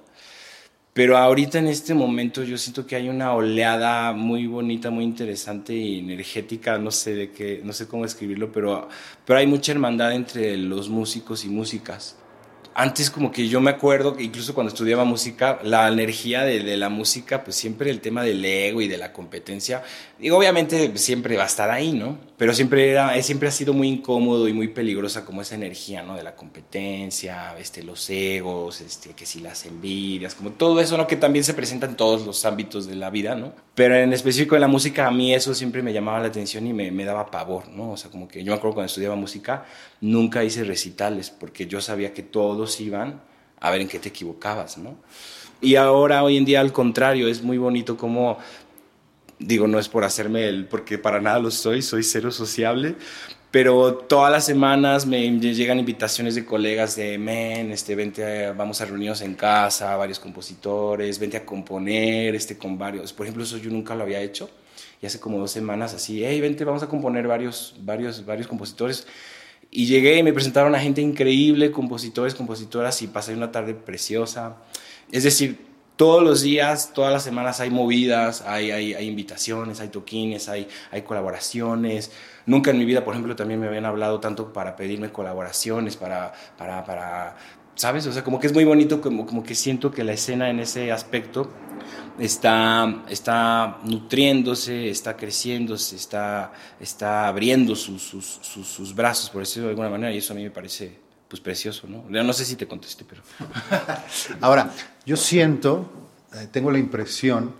pero 0.94 1.18
ahorita 1.18 1.60
en 1.60 1.68
este 1.68 1.94
momento 1.94 2.44
yo 2.44 2.58
siento 2.58 2.86
que 2.86 2.96
hay 2.96 3.10
una 3.10 3.34
oleada 3.34 4.14
muy 4.14 4.48
bonita, 4.48 4.91
muy 4.91 5.04
interesante 5.04 5.74
y 5.74 6.00
energética, 6.00 6.78
no 6.78 6.91
sé 6.91 7.16
de 7.16 7.32
qué, 7.32 7.62
no 7.64 7.74
sé 7.74 7.88
cómo 7.88 8.06
escribirlo, 8.06 8.52
pero, 8.52 8.88
pero 9.26 9.39
hay 9.39 9.48
mucha 9.48 9.72
hermandad 9.72 10.14
entre 10.14 10.56
los 10.58 10.89
músicos 10.89 11.46
y 11.46 11.50
músicas 11.50 12.18
antes 12.76 13.09
como 13.09 13.32
que 13.32 13.47
yo 13.47 13.61
me 13.61 13.71
acuerdo 13.71 14.15
que 14.15 14.24
incluso 14.24 14.53
cuando 14.53 14.69
estudiaba 14.71 15.03
música, 15.03 15.59
la 15.63 15.88
energía 15.88 16.43
de, 16.43 16.63
de, 16.63 16.78
la 16.78 16.89
música, 16.89 17.43
pues 17.43 17.55
siempre 17.55 17.89
el 17.89 18.01
tema 18.01 18.24
del 18.24 18.43
ego 18.43 18.82
y 18.82 18.88
de 18.88 18.97
la 18.97 19.13
competencia, 19.13 19.84
y 20.19 20.30
obviamente 20.30 20.97
siempre 20.97 21.36
va 21.36 21.43
a 21.43 21.47
estar 21.47 21.69
ahí, 21.69 21.91
¿no? 21.91 22.17
Pero 22.38 22.53
siempre, 22.53 22.91
era, 22.91 23.21
siempre 23.21 23.49
ha 23.49 23.51
sido 23.51 23.74
muy 23.74 23.89
incómodo 23.89 24.47
y 24.47 24.53
muy 24.53 24.69
peligrosa 24.69 25.26
como 25.26 25.41
esa 25.41 25.55
energía, 25.55 26.01
¿no? 26.01 26.15
De 26.15 26.24
la 26.24 26.36
competencia, 26.36 27.57
este, 27.59 27.84
los 27.84 28.09
egos, 28.09 28.82
este, 28.82 29.09
que 29.11 29.26
si 29.26 29.41
las 29.41 29.65
envidias, 29.65 30.34
como 30.34 30.51
todo 30.51 30.80
eso, 30.80 30.97
¿no? 30.97 31.07
Que 31.07 31.15
también 31.15 31.43
se 31.43 31.53
presenta 31.53 31.88
en 31.88 31.95
todos 31.95 32.26
los 32.26 32.45
ámbitos 32.45 32.88
de 32.88 32.95
la 32.95 33.09
vida, 33.09 33.36
¿no? 33.36 33.53
Pero 33.76 33.95
en 33.95 34.13
específico 34.13 34.55
en 34.55 34.61
la 34.61 34.67
música, 34.67 35.07
a 35.07 35.11
mí 35.11 35.34
eso 35.34 35.53
siempre 35.53 35.82
me 35.84 35.91
llamaba 35.91 36.19
la 36.19 36.28
atención 36.28 36.65
y 36.67 36.74
me, 36.74 36.89
me 36.91 37.05
daba 37.05 37.30
pavor, 37.30 37.67
¿no? 37.69 37.91
O 37.91 37.97
sea, 37.97 38.09
como 38.09 38.28
que 38.28 38.43
yo 38.43 38.51
me 38.51 38.57
acuerdo 38.57 38.76
cuando 38.76 38.88
estudiaba 38.88 39.15
música, 39.15 39.65
nunca 39.99 40.43
hice 40.43 40.63
recitales 40.63 41.30
porque 41.30 41.65
yo 41.67 41.82
sabía 41.82 42.13
que 42.13 42.24
todos 42.64 42.80
iban 42.80 43.22
a 43.59 43.72
ver 43.72 43.82
en 43.82 43.88
qué 43.89 43.99
te 43.99 44.09
equivocabas, 44.09 44.78
¿no? 44.78 44.95
Y 45.59 45.76
ahora, 45.76 46.24
hoy 46.24 46.38
en 46.38 46.45
día, 46.45 46.61
al 46.61 46.72
contrario, 46.72 47.28
es 47.28 47.41
muy 47.41 47.57
bonito 47.57 47.97
como, 47.97 48.38
digo, 49.38 49.68
no 49.68 49.80
es 49.80 49.89
por 49.89 50.03
hacerme 50.05 50.47
el, 50.47 50.66
porque 50.66 50.97
para 50.97 51.20
nada 51.20 51.39
lo 51.39 51.51
soy, 51.51 51.82
soy 51.82 52.03
cero 52.03 52.32
sociable, 52.32 52.95
pero 53.51 53.95
todas 53.95 54.32
las 54.32 54.45
semanas 54.45 55.05
me 55.05 55.30
llegan 55.39 55.80
invitaciones 55.80 56.36
de 56.36 56.45
colegas 56.45 56.95
de, 56.95 57.18
men, 57.18 57.72
este, 57.72 57.95
vente, 57.95 58.51
vamos 58.51 58.80
a 58.80 58.86
reunirnos 58.86 59.22
en 59.22 59.36
casa, 59.36 59.95
varios 59.97 60.20
compositores, 60.20 61.20
vente 61.20 61.38
a 61.38 61.45
componer, 61.45 62.34
este, 62.36 62.57
con 62.57 62.78
varios, 62.78 63.11
por 63.11 63.26
ejemplo, 63.26 63.43
eso 63.43 63.57
yo 63.57 63.72
nunca 63.72 63.93
lo 63.93 64.03
había 64.03 64.22
hecho, 64.22 64.49
y 65.01 65.05
hace 65.05 65.20
como 65.20 65.38
dos 65.38 65.51
semanas 65.51 65.93
así, 65.93 66.24
hey, 66.24 66.39
vente, 66.39 66.64
vamos 66.64 66.82
a 66.84 66.88
componer 66.88 67.28
varios, 67.28 67.76
varios, 67.80 68.26
varios 68.26 68.47
compositores, 68.47 69.05
y 69.76 69.88
llegué 69.88 70.19
y 70.19 70.24
me 70.24 70.34
presentaron 70.34 70.76
a 70.76 70.80
gente 70.80 71.01
increíble, 71.01 71.71
compositores, 71.71 72.36
compositoras, 72.36 73.01
y 73.01 73.07
pasé 73.07 73.34
una 73.34 73.51
tarde 73.51 73.74
preciosa. 73.74 74.57
Es 75.11 75.24
decir, 75.24 75.65
todos 75.95 76.21
los 76.21 76.43
días, 76.43 76.91
todas 76.93 77.11
las 77.11 77.24
semanas 77.24 77.59
hay 77.59 77.71
movidas, 77.71 78.43
hay, 78.43 78.69
hay, 78.69 78.93
hay 78.93 79.07
invitaciones, 79.07 79.80
hay 79.80 79.88
toquines, 79.88 80.47
hay, 80.47 80.67
hay 80.91 81.01
colaboraciones. 81.01 82.11
Nunca 82.45 82.69
en 82.69 82.78
mi 82.78 82.86
vida, 82.86 83.03
por 83.03 83.15
ejemplo, 83.15 83.36
también 83.36 83.59
me 83.59 83.67
habían 83.67 83.86
hablado 83.86 84.19
tanto 84.19 84.53
para 84.53 84.76
pedirme 84.76 85.09
colaboraciones, 85.11 85.97
para, 85.97 86.34
para, 86.55 86.86
para 86.86 87.36
¿sabes? 87.74 88.05
O 88.05 88.13
sea, 88.13 88.24
como 88.24 88.39
que 88.39 88.45
es 88.45 88.53
muy 88.53 88.65
bonito, 88.65 89.01
como, 89.01 89.26
como 89.26 89.41
que 89.41 89.55
siento 89.55 89.89
que 89.91 90.03
la 90.03 90.13
escena 90.13 90.51
en 90.51 90.59
ese 90.59 90.91
aspecto 90.91 91.49
está, 92.20 93.03
está 93.09 93.80
nutriéndose, 93.84 94.89
está 94.89 95.16
creciéndose, 95.16 95.95
está, 95.95 96.53
está 96.80 97.28
abriendo 97.28 97.76
sus, 97.76 98.01
sus, 98.01 98.39
sus, 98.41 98.95
brazos, 98.95 99.30
por 99.30 99.41
decirlo 99.41 99.68
de 99.68 99.72
alguna 99.72 99.89
manera, 99.89 100.14
y 100.14 100.18
eso 100.18 100.34
a 100.34 100.36
mí 100.36 100.43
me 100.43 100.51
parece 100.51 100.99
pues 101.28 101.41
precioso, 101.41 101.88
¿no? 101.88 102.05
No 102.09 102.34
sé 102.34 102.45
si 102.45 102.55
te 102.55 102.68
contesté, 102.68 103.05
pero... 103.07 103.24
Ahora, 104.41 104.72
yo 105.05 105.18
siento, 105.18 105.89
eh, 106.34 106.47
tengo 106.51 106.72
la 106.72 106.78
impresión 106.78 107.55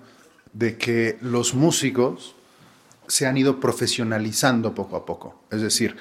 de 0.52 0.78
que 0.78 1.18
los 1.22 1.56
músicos 1.56 2.36
se 3.08 3.26
han 3.26 3.38
ido 3.38 3.60
profesionalizando 3.60 4.76
poco 4.76 4.96
a 4.96 5.06
poco, 5.06 5.44
es 5.50 5.62
decir, 5.62 5.98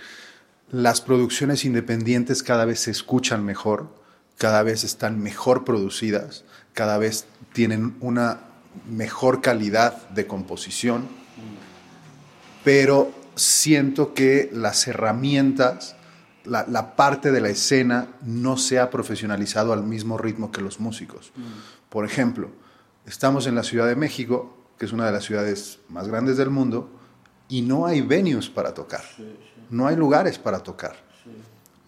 las 0.70 1.00
producciones 1.00 1.64
independientes 1.64 2.42
cada 2.42 2.64
vez 2.64 2.80
se 2.80 2.90
escuchan 2.90 3.44
mejor, 3.44 3.88
cada 4.38 4.62
vez 4.62 4.84
están 4.84 5.20
mejor 5.20 5.64
producidas, 5.64 6.44
cada 6.72 6.98
vez 6.98 7.26
tienen 7.52 7.96
una 8.00 8.40
mejor 8.88 9.40
calidad 9.40 10.08
de 10.10 10.26
composición, 10.26 11.06
pero 12.64 13.12
siento 13.34 14.14
que 14.14 14.50
las 14.52 14.86
herramientas, 14.86 15.96
la, 16.44 16.64
la, 16.68 16.96
parte 16.96 17.32
de 17.32 17.40
la 17.40 17.48
escena 17.48 18.08
no 18.22 18.56
se 18.56 18.78
ha 18.78 18.90
profesionalizado 18.90 19.72
al 19.72 19.82
mismo 19.82 20.18
ritmo 20.18 20.50
que 20.50 20.60
los 20.60 20.80
músicos. 20.80 21.32
Por 21.88 22.04
ejemplo, 22.04 22.50
estamos 23.06 23.46
en 23.46 23.54
la 23.54 23.62
Ciudad 23.62 23.86
de 23.86 23.96
México, 23.96 24.56
que 24.78 24.86
es 24.86 24.92
una 24.92 25.06
de 25.06 25.12
las 25.12 25.24
ciudades 25.24 25.78
más 25.88 26.08
grandes 26.08 26.36
del 26.36 26.50
mundo, 26.50 26.90
y 27.48 27.62
no 27.62 27.86
hay 27.86 28.00
venues 28.00 28.48
para 28.48 28.72
tocar, 28.72 29.04
no 29.70 29.86
hay 29.86 29.96
lugares 29.96 30.38
para 30.38 30.60
tocar. 30.60 30.96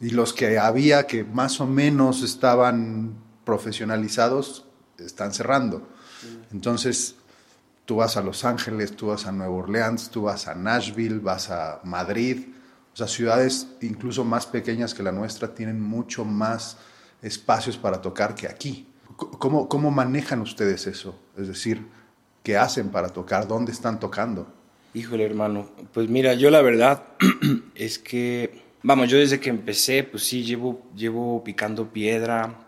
Y 0.01 0.11
los 0.11 0.35
que 0.35 0.59
había 0.59 1.07
que 1.07 1.25
más 1.25 1.61
o 1.61 1.67
menos 1.67 2.23
estaban 2.23 3.15
profesionalizados 3.45 4.67
están 4.99 5.33
cerrando. 5.33 5.87
Entonces, 6.53 7.17
tú 7.85 7.97
vas 7.97 8.17
a 8.17 8.23
Los 8.23 8.45
Ángeles, 8.45 8.97
tú 8.97 9.09
vas 9.09 9.27
a 9.27 9.33
Nueva 9.33 9.55
Orleans, 9.55 10.11
tú 10.11 10.23
vas 10.23 10.49
a 10.49 10.55
Nashville, 10.55 11.19
vas 11.19 11.51
a 11.51 11.81
Madrid, 11.85 12.47
o 12.93 12.97
sea, 12.97 13.09
ciudades 13.09 13.69
incluso 13.81 14.25
más 14.25 14.47
pequeñas 14.47 14.95
que 14.95 15.03
la 15.03 15.13
nuestra 15.13 15.55
tienen 15.55 15.81
mucho 15.81 16.25
más 16.25 16.77
espacios 17.23 17.77
para 17.77 18.01
tocar 18.01 18.35
que 18.35 18.47
aquí. 18.47 18.87
¿Cómo, 19.17 19.69
cómo 19.69 19.91
manejan 19.91 20.41
ustedes 20.41 20.87
eso? 20.87 21.19
Es 21.37 21.49
decir, 21.49 21.87
¿qué 22.43 22.57
hacen 22.57 22.91
para 22.91 23.09
tocar? 23.09 23.49
¿Dónde 23.49 23.73
están 23.73 23.99
tocando? 23.99 24.47
Híjole, 24.93 25.25
hermano. 25.25 25.71
Pues 25.93 26.09
mira, 26.09 26.35
yo 26.35 26.51
la 26.51 26.63
verdad 26.63 27.03
es 27.75 27.99
que, 27.99 28.63
vamos, 28.83 29.09
yo 29.09 29.19
desde 29.19 29.41
que 29.41 29.51
empecé, 29.51 30.05
pues 30.05 30.25
sí, 30.25 30.45
llevo, 30.45 30.83
llevo 30.95 31.43
picando 31.43 31.93
piedra 31.93 32.64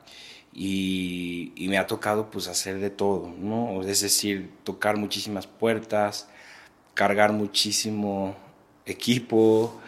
y, 0.59 1.67
me 1.69 1.77
ha 1.79 1.87
tocado 1.87 2.31
pues 2.31 2.49
hacer 2.49 2.81
de 2.81 2.89
todo, 2.89 3.31
¿no? 3.39 3.83
Es 3.83 4.01
decir, 4.01 4.51
tocar 4.65 4.97
muchísimas 4.97 5.47
puertas, 5.47 6.29
cargar 6.95 7.33
muchísimo 7.33 8.35
equipo, 8.87 9.79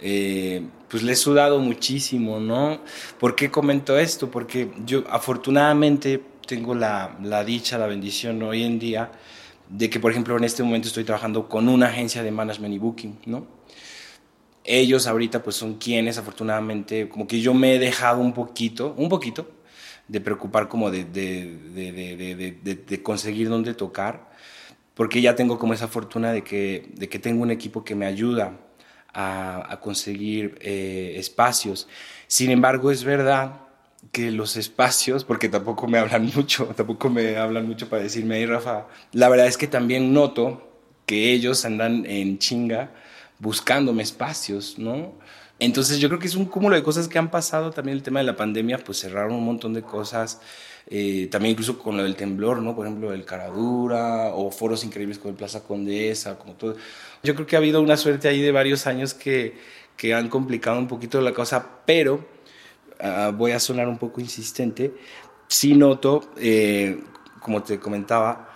eh, 0.00 0.62
pues 0.88 1.02
le 1.02 1.12
he 1.12 1.16
sudado 1.16 1.58
muchísimo, 1.60 2.38
¿no? 2.38 2.80
¿Por 3.18 3.34
qué 3.34 3.50
comento 3.50 3.98
esto? 3.98 4.30
Porque 4.30 4.70
yo 4.84 5.04
afortunadamente 5.08 6.20
tengo 6.46 6.74
la, 6.74 7.16
la 7.22 7.42
dicha, 7.44 7.78
la 7.78 7.86
bendición 7.86 8.42
hoy 8.42 8.64
en 8.64 8.78
día 8.78 9.12
de 9.70 9.88
que, 9.88 10.00
por 10.00 10.10
ejemplo, 10.10 10.36
en 10.36 10.44
este 10.44 10.62
momento 10.62 10.88
estoy 10.88 11.04
trabajando 11.04 11.48
con 11.48 11.68
una 11.68 11.86
agencia 11.86 12.22
de 12.22 12.30
management 12.30 12.74
y 12.74 12.78
booking, 12.78 13.18
¿no? 13.24 13.46
Ellos 14.64 15.06
ahorita 15.06 15.42
pues 15.42 15.56
son 15.56 15.74
quienes, 15.74 16.18
afortunadamente, 16.18 17.08
como 17.08 17.26
que 17.26 17.40
yo 17.40 17.54
me 17.54 17.76
he 17.76 17.78
dejado 17.78 18.20
un 18.20 18.34
poquito, 18.34 18.94
un 18.98 19.08
poquito, 19.08 19.59
de 20.10 20.20
preocupar 20.20 20.68
como 20.68 20.90
de, 20.90 21.04
de, 21.04 21.56
de, 21.72 22.76
de, 22.88 23.02
conseguir 23.02 23.48
dónde 23.48 23.74
tocar, 23.74 24.28
porque 24.94 25.20
ya 25.20 25.36
tengo 25.36 25.56
como 25.56 25.72
esa 25.72 25.86
fortuna 25.86 26.32
de 26.32 26.42
que, 26.42 26.90
de 26.94 27.08
que 27.08 27.20
tengo 27.20 27.42
un 27.44 27.52
equipo 27.52 27.84
que 27.84 27.94
me 27.94 28.06
ayuda 28.06 28.58
a, 29.14 29.72
a 29.72 29.78
conseguir 29.78 30.58
eh, 30.62 31.14
espacios. 31.16 31.86
Sin 32.26 32.50
embargo, 32.50 32.90
es 32.90 33.04
verdad 33.04 33.60
que 34.10 34.32
los 34.32 34.56
espacios, 34.56 35.24
porque 35.24 35.48
tampoco 35.48 35.86
me 35.86 35.98
hablan 35.98 36.28
mucho, 36.34 36.66
tampoco 36.76 37.08
me 37.08 37.36
hablan 37.36 37.68
mucho 37.68 37.88
para 37.88 38.02
decirme, 38.02 38.38
hey 38.38 38.46
Rafa, 38.46 38.88
la 39.12 39.28
verdad 39.28 39.46
es 39.46 39.56
que 39.56 39.68
también 39.68 40.12
noto 40.12 40.72
que 41.06 41.30
ellos 41.32 41.64
andan 41.64 42.04
en 42.04 42.38
chinga 42.38 42.90
buscándome 43.38 44.02
espacios, 44.02 44.76
¿no? 44.76 45.14
Entonces 45.60 45.98
yo 45.98 46.08
creo 46.08 46.18
que 46.18 46.26
es 46.26 46.36
un 46.36 46.46
cúmulo 46.46 46.74
de 46.74 46.82
cosas 46.82 47.06
que 47.06 47.18
han 47.18 47.30
pasado, 47.30 47.70
también 47.70 47.98
el 47.98 48.02
tema 48.02 48.20
de 48.20 48.24
la 48.24 48.34
pandemia, 48.34 48.78
pues 48.78 48.98
cerraron 48.98 49.34
un 49.34 49.44
montón 49.44 49.74
de 49.74 49.82
cosas, 49.82 50.40
eh, 50.86 51.28
también 51.30 51.52
incluso 51.52 51.78
con 51.78 51.98
lo 51.98 52.02
del 52.02 52.16
temblor, 52.16 52.62
¿no? 52.62 52.74
Por 52.74 52.86
ejemplo, 52.86 53.12
el 53.12 53.26
Caradura 53.26 54.30
o 54.32 54.50
foros 54.50 54.84
increíbles 54.84 55.18
como 55.18 55.32
el 55.32 55.36
Plaza 55.36 55.62
Condesa, 55.62 56.38
como 56.38 56.54
todo. 56.54 56.76
Yo 57.22 57.34
creo 57.34 57.46
que 57.46 57.56
ha 57.56 57.58
habido 57.58 57.82
una 57.82 57.98
suerte 57.98 58.26
ahí 58.26 58.40
de 58.40 58.52
varios 58.52 58.86
años 58.86 59.12
que, 59.12 59.58
que 59.98 60.14
han 60.14 60.30
complicado 60.30 60.78
un 60.78 60.88
poquito 60.88 61.20
la 61.20 61.34
cosa, 61.34 61.82
pero 61.84 62.26
uh, 63.00 63.30
voy 63.32 63.52
a 63.52 63.60
sonar 63.60 63.86
un 63.86 63.98
poco 63.98 64.22
insistente, 64.22 64.94
sí 65.46 65.74
noto, 65.74 66.32
eh, 66.38 67.02
como 67.40 67.62
te 67.62 67.78
comentaba, 67.78 68.48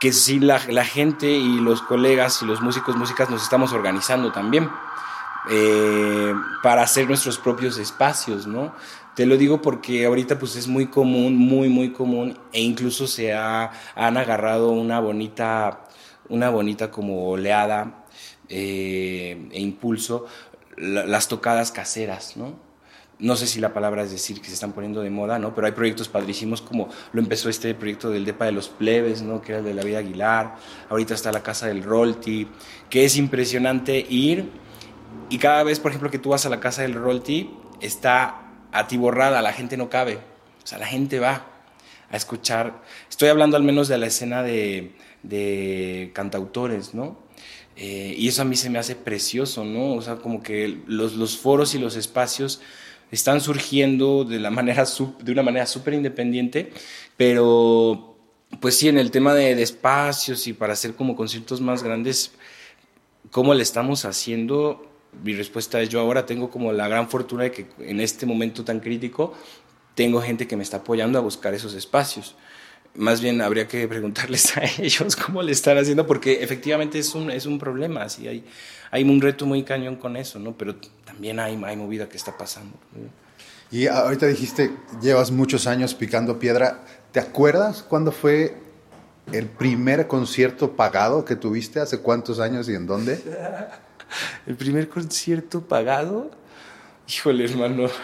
que 0.00 0.12
sí 0.12 0.40
la, 0.40 0.60
la, 0.68 0.84
gente 0.84 1.30
y 1.30 1.60
los 1.60 1.82
colegas 1.82 2.42
y 2.42 2.46
los 2.46 2.60
músicos, 2.62 2.96
músicas 2.96 3.30
nos 3.30 3.44
estamos 3.44 3.72
organizando 3.72 4.32
también 4.32 4.68
eh, 5.50 6.34
para 6.62 6.82
hacer 6.82 7.06
nuestros 7.06 7.38
propios 7.38 7.78
espacios, 7.78 8.46
¿no? 8.46 8.74
Te 9.14 9.26
lo 9.26 9.36
digo 9.36 9.60
porque 9.60 10.04
ahorita 10.06 10.38
pues 10.38 10.56
es 10.56 10.68
muy 10.68 10.86
común, 10.86 11.36
muy, 11.36 11.68
muy 11.68 11.92
común 11.92 12.38
e 12.52 12.60
incluso 12.60 13.06
se 13.06 13.32
ha, 13.32 13.72
han 13.94 14.16
agarrado 14.16 14.70
una 14.70 15.00
bonita, 15.00 15.84
una 16.28 16.50
bonita 16.50 16.90
como 16.90 17.28
oleada 17.28 18.04
eh, 18.48 19.48
e 19.50 19.60
impulso 19.60 20.26
la, 20.76 21.04
las 21.04 21.28
tocadas 21.28 21.72
caseras, 21.72 22.36
¿no? 22.36 22.68
no 23.18 23.36
sé 23.36 23.46
si 23.46 23.60
la 23.60 23.74
palabra 23.74 24.02
es 24.02 24.10
decir 24.10 24.40
que 24.40 24.48
se 24.48 24.54
están 24.54 24.72
poniendo 24.72 25.00
de 25.00 25.10
moda, 25.10 25.38
¿no? 25.38 25.54
Pero 25.54 25.66
hay 25.66 25.72
proyectos 25.72 26.08
padrísimos 26.08 26.62
como 26.62 26.88
lo 27.12 27.20
empezó 27.20 27.48
este 27.48 27.74
proyecto 27.74 28.10
del 28.10 28.24
Depa 28.24 28.44
de 28.44 28.52
los 28.52 28.68
Plebes, 28.68 29.22
¿no? 29.22 29.40
Que 29.42 29.52
era 29.52 29.58
el 29.58 29.64
de 29.64 29.74
la 29.74 29.82
vida 29.82 29.98
Aguilar. 29.98 30.56
Ahorita 30.88 31.14
está 31.14 31.32
la 31.32 31.42
Casa 31.42 31.66
del 31.66 31.82
Rolti, 31.82 32.48
que 32.88 33.04
es 33.04 33.16
impresionante 33.16 34.06
ir 34.08 34.50
y 35.30 35.38
cada 35.38 35.62
vez, 35.62 35.80
por 35.80 35.90
ejemplo, 35.90 36.10
que 36.10 36.18
tú 36.18 36.30
vas 36.30 36.46
a 36.46 36.48
la 36.48 36.60
Casa 36.60 36.82
del 36.82 36.94
Rolti, 36.94 37.50
está 37.80 38.42
atiborrada, 38.72 39.42
la 39.42 39.52
gente 39.52 39.76
no 39.76 39.90
cabe. 39.90 40.16
O 40.62 40.66
sea, 40.66 40.78
la 40.78 40.86
gente 40.86 41.18
va 41.18 41.46
a 42.10 42.16
escuchar. 42.16 42.82
Estoy 43.08 43.28
hablando 43.28 43.56
al 43.56 43.62
menos 43.62 43.88
de 43.88 43.98
la 43.98 44.06
escena 44.06 44.42
de, 44.42 44.94
de 45.22 46.10
cantautores, 46.14 46.94
¿no? 46.94 47.18
Eh, 47.76 48.14
y 48.18 48.28
eso 48.28 48.42
a 48.42 48.44
mí 48.44 48.56
se 48.56 48.70
me 48.70 48.78
hace 48.78 48.96
precioso, 48.96 49.64
¿no? 49.64 49.94
O 49.94 50.02
sea, 50.02 50.16
como 50.16 50.42
que 50.42 50.78
los, 50.86 51.14
los 51.14 51.38
foros 51.38 51.74
y 51.74 51.78
los 51.78 51.96
espacios 51.96 52.60
están 53.12 53.40
surgiendo 53.40 54.24
de, 54.24 54.40
la 54.40 54.50
manera, 54.50 54.84
de 55.20 55.32
una 55.32 55.42
manera 55.42 55.66
súper 55.66 55.94
independiente, 55.94 56.72
pero 57.16 58.16
pues 58.60 58.76
sí, 58.76 58.88
en 58.88 58.98
el 58.98 59.10
tema 59.10 59.34
de, 59.34 59.54
de, 59.54 59.62
espacios 59.62 60.46
y 60.46 60.54
para 60.54 60.72
hacer 60.72 60.94
como 60.94 61.14
conciertos 61.14 61.60
más 61.60 61.82
grandes, 61.82 62.32
¿cómo 63.30 63.54
le 63.54 63.62
estamos 63.62 64.04
haciendo? 64.04 64.87
Mi 65.22 65.34
respuesta 65.34 65.80
es 65.80 65.88
yo 65.88 66.00
ahora 66.00 66.26
tengo 66.26 66.50
como 66.50 66.72
la 66.72 66.86
gran 66.88 67.08
fortuna 67.08 67.44
de 67.44 67.52
que 67.52 67.66
en 67.80 68.00
este 68.00 68.26
momento 68.26 68.64
tan 68.64 68.80
crítico 68.80 69.34
tengo 69.94 70.20
gente 70.20 70.46
que 70.46 70.56
me 70.56 70.62
está 70.62 70.78
apoyando 70.78 71.18
a 71.18 71.22
buscar 71.22 71.54
esos 71.54 71.74
espacios. 71.74 72.36
Más 72.94 73.20
bien 73.20 73.40
habría 73.40 73.66
que 73.66 73.86
preguntarles 73.88 74.56
a 74.56 74.62
ellos 74.80 75.16
cómo 75.16 75.42
le 75.42 75.52
están 75.52 75.76
haciendo, 75.78 76.06
porque 76.06 76.42
efectivamente 76.42 76.98
es 76.98 77.14
un, 77.14 77.30
es 77.30 77.46
un 77.46 77.58
problema, 77.58 78.02
así 78.02 78.28
hay, 78.28 78.44
hay 78.90 79.02
un 79.02 79.20
reto 79.20 79.44
muy 79.44 79.64
cañón 79.64 79.96
con 79.96 80.16
eso, 80.16 80.38
¿no? 80.38 80.56
Pero 80.56 80.76
también 81.04 81.40
hay, 81.40 81.60
hay 81.64 81.76
movida 81.76 82.08
que 82.08 82.16
está 82.16 82.36
pasando. 82.38 82.76
Y 83.70 83.86
ahorita 83.86 84.26
dijiste, 84.26 84.70
llevas 85.02 85.30
muchos 85.30 85.66
años 85.66 85.94
picando 85.94 86.38
piedra. 86.38 86.84
¿Te 87.12 87.20
acuerdas 87.20 87.82
cuándo 87.82 88.12
fue 88.12 88.56
el 89.32 89.46
primer 89.46 90.06
concierto 90.06 90.76
pagado 90.76 91.24
que 91.24 91.36
tuviste? 91.36 91.80
¿Hace 91.80 91.98
cuántos 91.98 92.40
años 92.40 92.68
y 92.68 92.74
en 92.74 92.86
dónde? 92.86 93.20
¿El 94.46 94.56
primer 94.56 94.88
concierto 94.88 95.62
pagado? 95.62 96.30
Híjole, 97.08 97.44
hermano. 97.44 97.88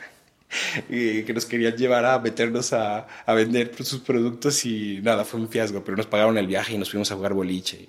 que 0.89 1.33
nos 1.35 1.47
querían 1.47 1.77
llevar 1.77 2.05
a 2.05 2.19
meternos 2.19 2.73
a, 2.73 3.07
a, 3.27 3.35
vender 3.35 3.73
sus 3.85 4.01
productos 4.01 4.65
y 4.65 5.01
nada, 5.03 5.25
fue 5.25 5.41
un 5.41 5.49
fiasco, 5.49 5.83
pero 5.85 5.97
nos 5.97 6.07
pagaron 6.07 6.39
el 6.39 6.47
viaje 6.47 6.75
y 6.75 6.79
nos 6.79 6.91
fuimos 6.91 7.11
a 7.13 7.17
jugar 7.17 7.35
boliche. 7.35 7.89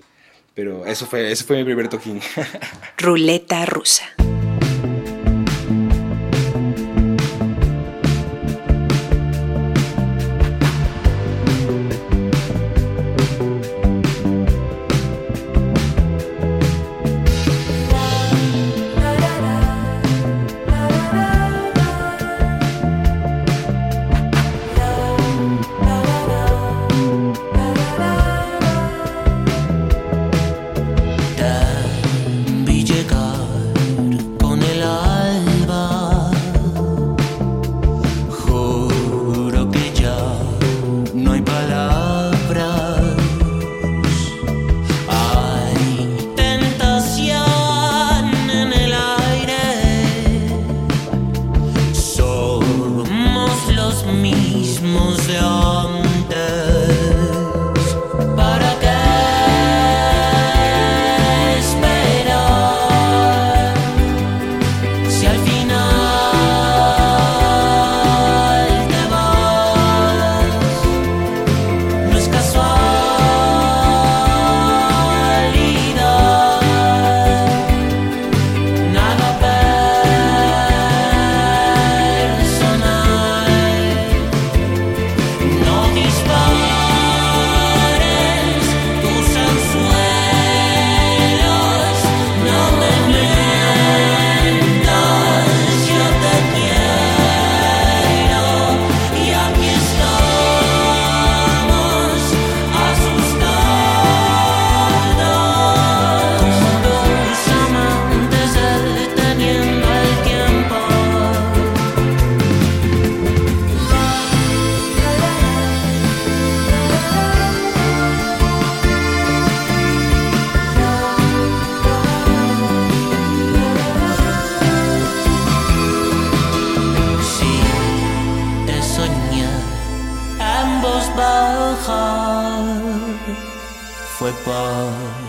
Pero 0.53 0.85
eso 0.85 1.05
fue, 1.05 1.31
eso 1.31 1.45
fue 1.45 1.57
mi 1.57 1.63
primer 1.63 1.87
toquín. 1.87 2.21
Ruleta 2.97 3.65
rusa. 3.65 4.05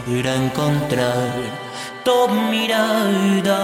Para 0.07 0.35
encontrar 0.37 1.33
tu 2.05 2.29
mirada. 2.51 3.61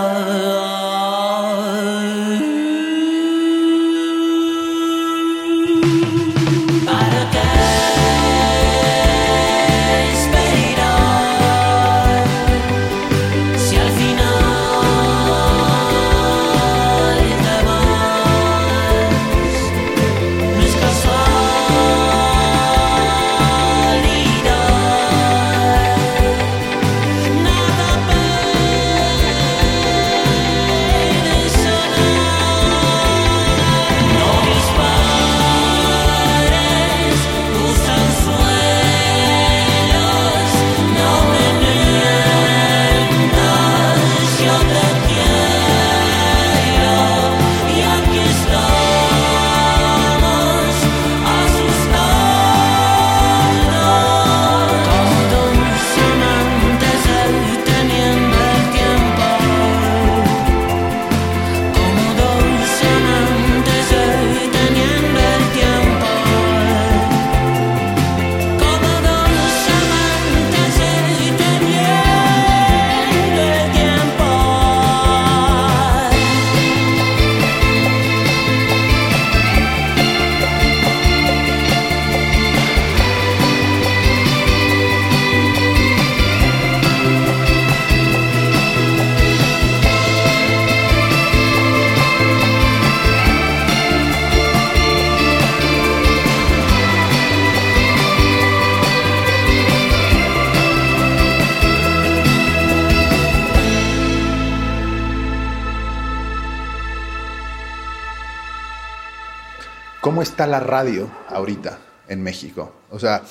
Está 110.40 110.46
la 110.50 110.60
radio 110.60 111.10
ahorita 111.28 111.78
en 112.08 112.22
México? 112.22 112.72
O 112.90 112.98
sea, 112.98 113.22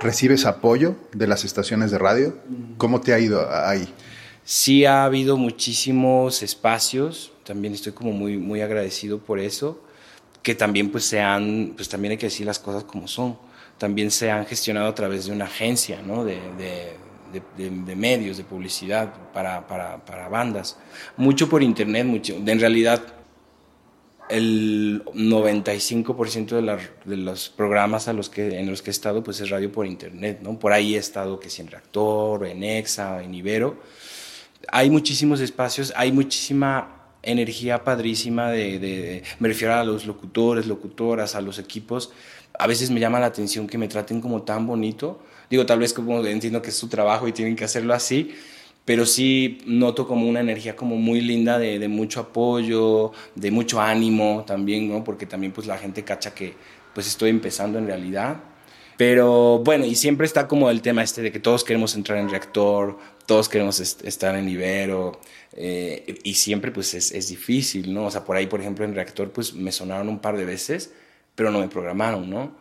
¿recibes 0.00 0.44
apoyo 0.44 0.96
de 1.12 1.28
las 1.28 1.44
estaciones 1.44 1.92
de 1.92 1.98
radio? 1.98 2.36
¿Cómo 2.78 3.00
te 3.00 3.14
ha 3.14 3.20
ido 3.20 3.48
ahí? 3.48 3.88
Sí 4.42 4.84
ha 4.84 5.04
habido 5.04 5.36
muchísimos 5.36 6.42
espacios, 6.42 7.30
también 7.44 7.74
estoy 7.74 7.92
como 7.92 8.10
muy, 8.10 8.38
muy 8.38 8.60
agradecido 8.60 9.20
por 9.20 9.38
eso, 9.38 9.80
que 10.42 10.56
también 10.56 10.90
pues 10.90 11.04
se 11.04 11.20
han, 11.20 11.74
pues 11.76 11.88
también 11.88 12.10
hay 12.12 12.18
que 12.18 12.26
decir 12.26 12.44
las 12.44 12.58
cosas 12.58 12.82
como 12.82 13.06
son, 13.06 13.38
también 13.78 14.10
se 14.10 14.32
han 14.32 14.44
gestionado 14.44 14.88
a 14.88 14.94
través 14.96 15.26
de 15.26 15.32
una 15.32 15.44
agencia, 15.44 16.02
¿no? 16.02 16.24
De, 16.24 16.40
de, 16.58 16.96
de, 17.32 17.42
de- 17.56 17.70
de 17.84 17.94
medios, 17.94 18.36
de 18.36 18.42
publicidad 18.42 19.12
para, 19.32 19.64
para, 19.68 20.04
para 20.04 20.28
bandas. 20.28 20.76
Mucho 21.16 21.48
por 21.48 21.62
internet, 21.62 22.04
mucho, 22.04 22.34
en 22.34 22.58
realidad 22.58 23.00
el 24.30 25.02
95% 25.14 26.56
de, 26.56 26.62
la- 26.62 26.78
de 27.04 27.16
los 27.16 27.48
programas 27.48 28.08
a 28.08 28.12
los 28.12 28.28
que, 28.28 28.58
en 28.58 28.70
los 28.70 28.82
que 28.82 28.90
he 28.90 28.92
estado 28.92 29.22
pues 29.22 29.40
es 29.40 29.50
radio 29.50 29.70
por 29.72 29.86
internet, 29.86 30.40
¿no? 30.42 30.58
Por 30.58 30.72
ahí 30.72 30.94
he 30.94 30.98
estado 30.98 31.40
que 31.40 31.50
si 31.50 31.62
en 31.62 31.68
Reactor, 31.68 32.46
en 32.46 32.62
Exa, 32.62 33.22
en 33.22 33.34
Ibero, 33.34 33.76
hay 34.68 34.90
muchísimos 34.90 35.40
espacios, 35.40 35.92
hay 35.96 36.12
muchísima 36.12 36.94
energía 37.22 37.84
padrísima 37.84 38.50
de, 38.50 38.78
de- 38.78 39.22
me 39.38 39.48
refiero 39.48 39.74
a 39.74 39.84
los 39.84 40.06
locutores, 40.06 40.66
locutoras, 40.66 41.34
a 41.34 41.40
los 41.40 41.58
equipos. 41.58 42.10
A 42.58 42.66
veces 42.66 42.90
me 42.90 43.00
llama 43.00 43.20
la 43.20 43.26
atención 43.26 43.66
que 43.66 43.78
me 43.78 43.88
traten 43.88 44.20
como 44.20 44.42
tan 44.42 44.66
bonito. 44.66 45.20
Digo, 45.50 45.64
tal 45.66 45.78
vez 45.78 45.92
como 45.92 46.24
entiendo 46.26 46.60
que 46.60 46.70
es 46.70 46.76
su 46.76 46.88
trabajo 46.88 47.28
y 47.28 47.32
tienen 47.32 47.56
que 47.56 47.64
hacerlo 47.64 47.94
así, 47.94 48.34
pero 48.88 49.04
sí 49.04 49.58
noto 49.66 50.06
como 50.08 50.26
una 50.26 50.40
energía 50.40 50.74
como 50.74 50.96
muy 50.96 51.20
linda 51.20 51.58
de, 51.58 51.78
de 51.78 51.88
mucho 51.88 52.20
apoyo, 52.20 53.12
de 53.34 53.50
mucho 53.50 53.82
ánimo 53.82 54.44
también, 54.46 54.88
¿no? 54.88 55.04
Porque 55.04 55.26
también 55.26 55.52
pues 55.52 55.66
la 55.66 55.76
gente 55.76 56.04
cacha 56.04 56.34
que 56.34 56.54
pues 56.94 57.06
estoy 57.06 57.28
empezando 57.28 57.78
en 57.78 57.86
realidad. 57.86 58.40
Pero 58.96 59.58
bueno, 59.60 59.84
y 59.84 59.94
siempre 59.94 60.26
está 60.26 60.48
como 60.48 60.70
el 60.70 60.80
tema 60.82 61.02
este 61.02 61.20
de 61.22 61.30
que 61.30 61.38
todos 61.38 61.64
queremos 61.64 61.94
entrar 61.94 62.18
en 62.18 62.30
reactor, 62.30 62.98
todos 63.26 63.48
queremos 63.50 63.78
est- 63.80 64.04
estar 64.06 64.34
en 64.34 64.48
Ibero, 64.48 65.20
eh, 65.52 66.16
y 66.24 66.34
siempre 66.34 66.70
pues 66.72 66.94
es, 66.94 67.12
es 67.12 67.28
difícil, 67.28 67.92
¿no? 67.94 68.06
O 68.06 68.10
sea, 68.10 68.24
por 68.24 68.36
ahí, 68.36 68.46
por 68.46 68.60
ejemplo, 68.60 68.84
en 68.86 68.94
reactor 68.94 69.30
pues 69.32 69.54
me 69.54 69.70
sonaron 69.70 70.08
un 70.08 70.18
par 70.18 70.36
de 70.38 70.44
veces, 70.46 70.92
pero 71.34 71.50
no 71.50 71.60
me 71.60 71.68
programaron, 71.68 72.28
¿no? 72.30 72.56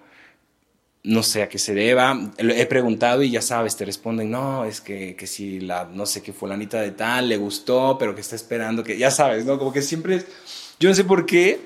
No 1.04 1.24
sé 1.24 1.44
a 1.44 1.50
qué 1.50 1.58
se 1.58 1.74
deba. 1.74 2.20
He 2.38 2.66
preguntado 2.66 3.24
y 3.24 3.32
ya 3.32 3.42
sabes, 3.42 3.78
te 3.78 3.86
responden, 3.86 4.30
no, 4.32 4.66
es 4.66 4.82
que, 4.82 5.16
que 5.16 5.28
si 5.28 5.60
la, 5.60 5.86
no 5.86 6.06
sé 6.06 6.22
qué 6.22 6.34
fulanita 6.34 6.82
de 6.82 6.92
tal 6.92 7.30
le 7.30 7.38
gustó, 7.38 7.98
pero 7.98 8.14
que 8.14 8.22
está 8.22 8.36
esperando 8.36 8.84
que, 8.84 8.98
ya 8.98 9.12
sabes, 9.12 9.46
¿no? 9.46 9.58
Como 9.58 9.72
que 9.72 9.82
siempre 9.82 10.16
es, 10.16 10.26
yo 10.80 10.90
no 10.90 10.96
sé 10.96 11.04
por 11.04 11.26
qué 11.26 11.60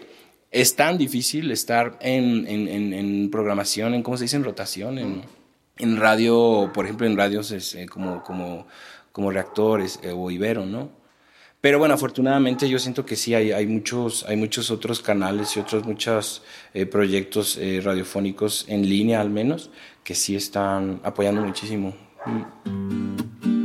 es 0.51 0.75
tan 0.75 0.97
difícil 0.97 1.49
estar 1.51 1.97
en, 2.01 2.47
en, 2.47 2.67
en, 2.67 2.93
en 2.93 3.31
programación, 3.31 3.93
en, 3.93 4.03
¿cómo 4.03 4.17
se 4.17 4.25
dice? 4.25 4.35
En 4.35 4.43
rotación, 4.43 4.99
en, 4.99 5.21
en 5.77 5.97
radio, 5.97 6.69
por 6.73 6.85
ejemplo, 6.85 7.07
en 7.07 7.17
radios 7.17 7.51
es, 7.51 7.73
eh, 7.73 7.87
como, 7.87 8.23
como, 8.23 8.67
como 9.11 9.31
reactores 9.31 9.99
eh, 10.03 10.11
o 10.15 10.29
Ibero, 10.29 10.65
¿no? 10.65 11.00
Pero 11.61 11.77
bueno, 11.77 11.93
afortunadamente 11.93 12.67
yo 12.67 12.79
siento 12.79 13.05
que 13.05 13.15
sí, 13.15 13.35
hay, 13.35 13.67
muchos, 13.67 14.25
hay 14.27 14.35
muchos 14.35 14.71
otros 14.71 14.99
canales 14.99 15.55
y 15.55 15.59
otros 15.59 15.85
muchos 15.85 16.43
eh, 16.73 16.87
proyectos 16.87 17.55
eh, 17.57 17.79
radiofónicos 17.83 18.65
en 18.67 18.89
línea 18.89 19.21
al 19.21 19.29
menos 19.29 19.69
que 20.03 20.15
sí 20.15 20.35
están 20.35 20.99
apoyando 21.03 21.41
muchísimo. 21.41 21.95
Mm. 22.25 23.60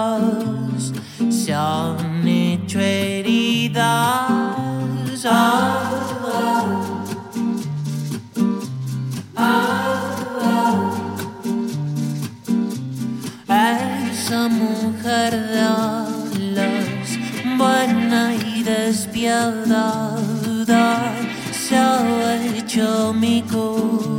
Sentimientos 0.00 0.92
se 1.28 1.54
han 1.54 2.26
hecho 2.26 2.80
heridas. 2.80 3.84
Ah, 5.26 5.86
Esa 14.12 14.48
mujer 14.48 15.32
de 15.32 15.60
alas, 15.60 17.08
buena 17.58 18.32
y 18.34 18.62
despiadada, 18.62 20.14
se 21.52 21.76
ha 21.76 22.36
hecho 22.46 23.12
mi 23.12 23.42
cura. 23.42 24.09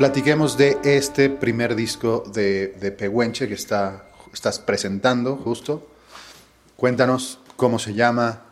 Platiquemos 0.00 0.56
de 0.56 0.78
este 0.82 1.28
primer 1.28 1.74
disco 1.74 2.24
de, 2.32 2.68
de 2.68 2.90
Pehuenche 2.90 3.46
que 3.48 3.52
está, 3.52 4.08
estás 4.32 4.58
presentando 4.58 5.36
justo. 5.36 5.86
Cuéntanos 6.76 7.38
cómo 7.56 7.78
se 7.78 7.92
llama, 7.92 8.42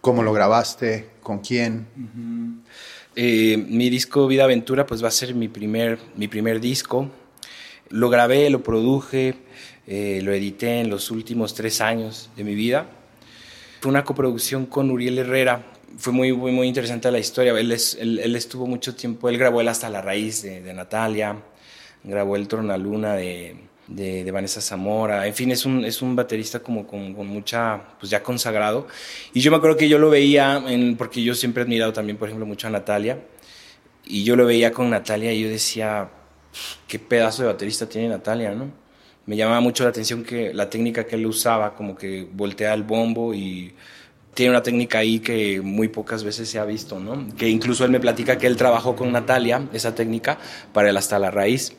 cómo 0.00 0.22
lo 0.22 0.32
grabaste, 0.32 1.10
con 1.22 1.40
quién. 1.40 1.86
Eh, 3.16 3.66
mi 3.68 3.90
disco 3.90 4.26
Vida 4.28 4.44
Aventura 4.44 4.86
pues 4.86 5.04
va 5.04 5.08
a 5.08 5.10
ser 5.10 5.34
mi 5.34 5.48
primer, 5.48 5.98
mi 6.16 6.26
primer 6.26 6.58
disco. 6.58 7.10
Lo 7.90 8.08
grabé, 8.08 8.48
lo 8.48 8.62
produje, 8.62 9.34
eh, 9.86 10.20
lo 10.22 10.32
edité 10.32 10.80
en 10.80 10.88
los 10.88 11.10
últimos 11.10 11.52
tres 11.52 11.82
años 11.82 12.30
de 12.34 12.44
mi 12.44 12.54
vida. 12.54 12.86
Fue 13.82 13.90
una 13.90 14.04
coproducción 14.04 14.64
con 14.64 14.90
Uriel 14.90 15.18
Herrera. 15.18 15.66
Fue 15.96 16.12
muy, 16.12 16.32
muy, 16.32 16.52
muy 16.52 16.68
interesante 16.68 17.10
la 17.10 17.18
historia. 17.18 17.52
Él, 17.58 17.72
es- 17.72 17.96
él- 18.00 18.36
estuvo 18.36 18.66
mucho 18.66 18.94
tiempo, 18.94 19.28
él 19.28 19.38
grabó 19.38 19.60
el 19.60 19.68
Hasta 19.68 19.88
la 19.88 20.02
Raíz 20.02 20.42
de, 20.42 20.60
de 20.60 20.74
Natalia, 20.74 21.36
grabó 22.04 22.36
el 22.36 22.46
Tronaluna 22.46 23.14
de, 23.14 23.56
de, 23.86 24.22
de 24.24 24.30
Vanessa 24.30 24.60
Zamora. 24.60 25.26
En 25.26 25.34
fin, 25.34 25.50
es 25.50 25.64
un, 25.64 25.84
es 25.84 26.02
un 26.02 26.14
baterista 26.14 26.60
como 26.60 26.86
con, 26.86 27.14
con 27.14 27.26
mucha, 27.26 27.80
pues 27.98 28.10
ya 28.10 28.22
consagrado. 28.22 28.86
Y 29.32 29.40
yo 29.40 29.50
me 29.50 29.56
acuerdo 29.56 29.76
que 29.76 29.88
yo 29.88 29.98
lo 29.98 30.10
veía, 30.10 30.62
porque 30.98 31.22
yo 31.22 31.34
siempre 31.34 31.62
he 31.62 31.64
admirado 31.64 31.92
también, 31.92 32.18
por 32.18 32.28
ejemplo, 32.28 32.46
mucho 32.46 32.66
a 32.66 32.70
Natalia. 32.70 33.18
Y 34.04 34.24
yo 34.24 34.36
lo 34.36 34.46
veía 34.46 34.72
con 34.72 34.90
Natalia 34.90 35.32
y 35.32 35.42
yo 35.42 35.48
decía, 35.48 36.10
qué 36.86 36.98
pedazo 36.98 37.42
de 37.42 37.48
baterista 37.48 37.88
tiene 37.88 38.08
Natalia, 38.08 38.52
¿no? 38.54 38.70
Me 39.26 39.36
llamaba 39.36 39.60
mucho 39.60 39.84
la 39.84 39.90
atención 39.90 40.24
que 40.24 40.54
la 40.54 40.70
técnica 40.70 41.04
que 41.06 41.16
él 41.16 41.26
usaba, 41.26 41.74
como 41.74 41.96
que 41.96 42.26
voltea 42.32 42.72
el 42.74 42.82
bombo 42.84 43.34
y 43.34 43.74
tiene 44.38 44.50
una 44.50 44.62
técnica 44.62 44.98
ahí 45.00 45.18
que 45.18 45.60
muy 45.60 45.88
pocas 45.88 46.22
veces 46.22 46.48
se 46.48 46.60
ha 46.60 46.64
visto, 46.64 47.00
¿no? 47.00 47.26
Que 47.36 47.48
incluso 47.48 47.84
él 47.84 47.90
me 47.90 47.98
platica 47.98 48.38
que 48.38 48.46
él 48.46 48.56
trabajó 48.56 48.94
con 48.94 49.10
Natalia, 49.10 49.68
esa 49.72 49.96
técnica, 49.96 50.38
para 50.72 50.90
el 50.90 50.96
hasta 50.96 51.18
la 51.18 51.32
raíz. 51.32 51.72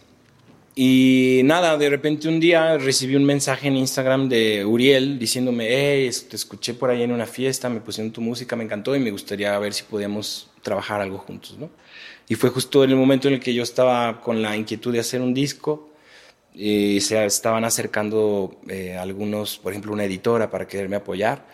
Y 0.76 1.40
nada, 1.46 1.78
de 1.78 1.90
repente 1.90 2.28
un 2.28 2.42
día 2.42 2.78
recibí 2.78 3.16
un 3.16 3.24
mensaje 3.24 3.70
en 3.70 3.78
Instagram 3.78 4.28
de 4.28 4.66
Uriel 4.66 5.18
diciéndome, 5.18 5.68
hey, 5.70 6.10
te 6.30 6.36
escuché 6.36 6.74
por 6.74 6.90
ahí 6.90 7.02
en 7.02 7.14
una 7.14 7.26
fiesta, 7.26 7.70
me 7.70 7.80
pusieron 7.80 8.12
tu 8.12 8.20
música, 8.20 8.58
me 8.58 8.66
encantó 8.66 8.94
y 8.94 9.00
me 9.00 9.12
gustaría 9.12 9.58
ver 9.58 9.74
si 9.74 9.84
podíamos 9.84 10.52
trabajar 10.62 11.00
algo 11.00 11.18
juntos, 11.18 11.58
¿no? 11.58 11.70
Y 12.28 12.36
fue 12.36 12.50
justo 12.50 12.84
en 12.84 12.90
el 12.90 12.98
momento 12.98 13.30
en 13.30 13.36
el 13.36 13.40
que 13.40 13.54
yo 13.54 13.64
estaba 13.64 14.20
con 14.20 14.42
la 14.42 14.58
inquietud 14.58 14.92
de 14.92 15.00
hacer 15.00 15.22
un 15.22 15.34
disco 15.34 15.94
y 16.54 17.00
se 17.00 17.26
estaban 17.26 17.64
acercando 17.64 18.60
eh, 18.68 18.98
algunos, 18.98 19.60
por 19.60 19.72
ejemplo, 19.72 19.94
una 19.94 20.04
editora 20.04 20.50
para 20.50 20.68
quererme 20.68 20.98
apoyar. 20.98 21.46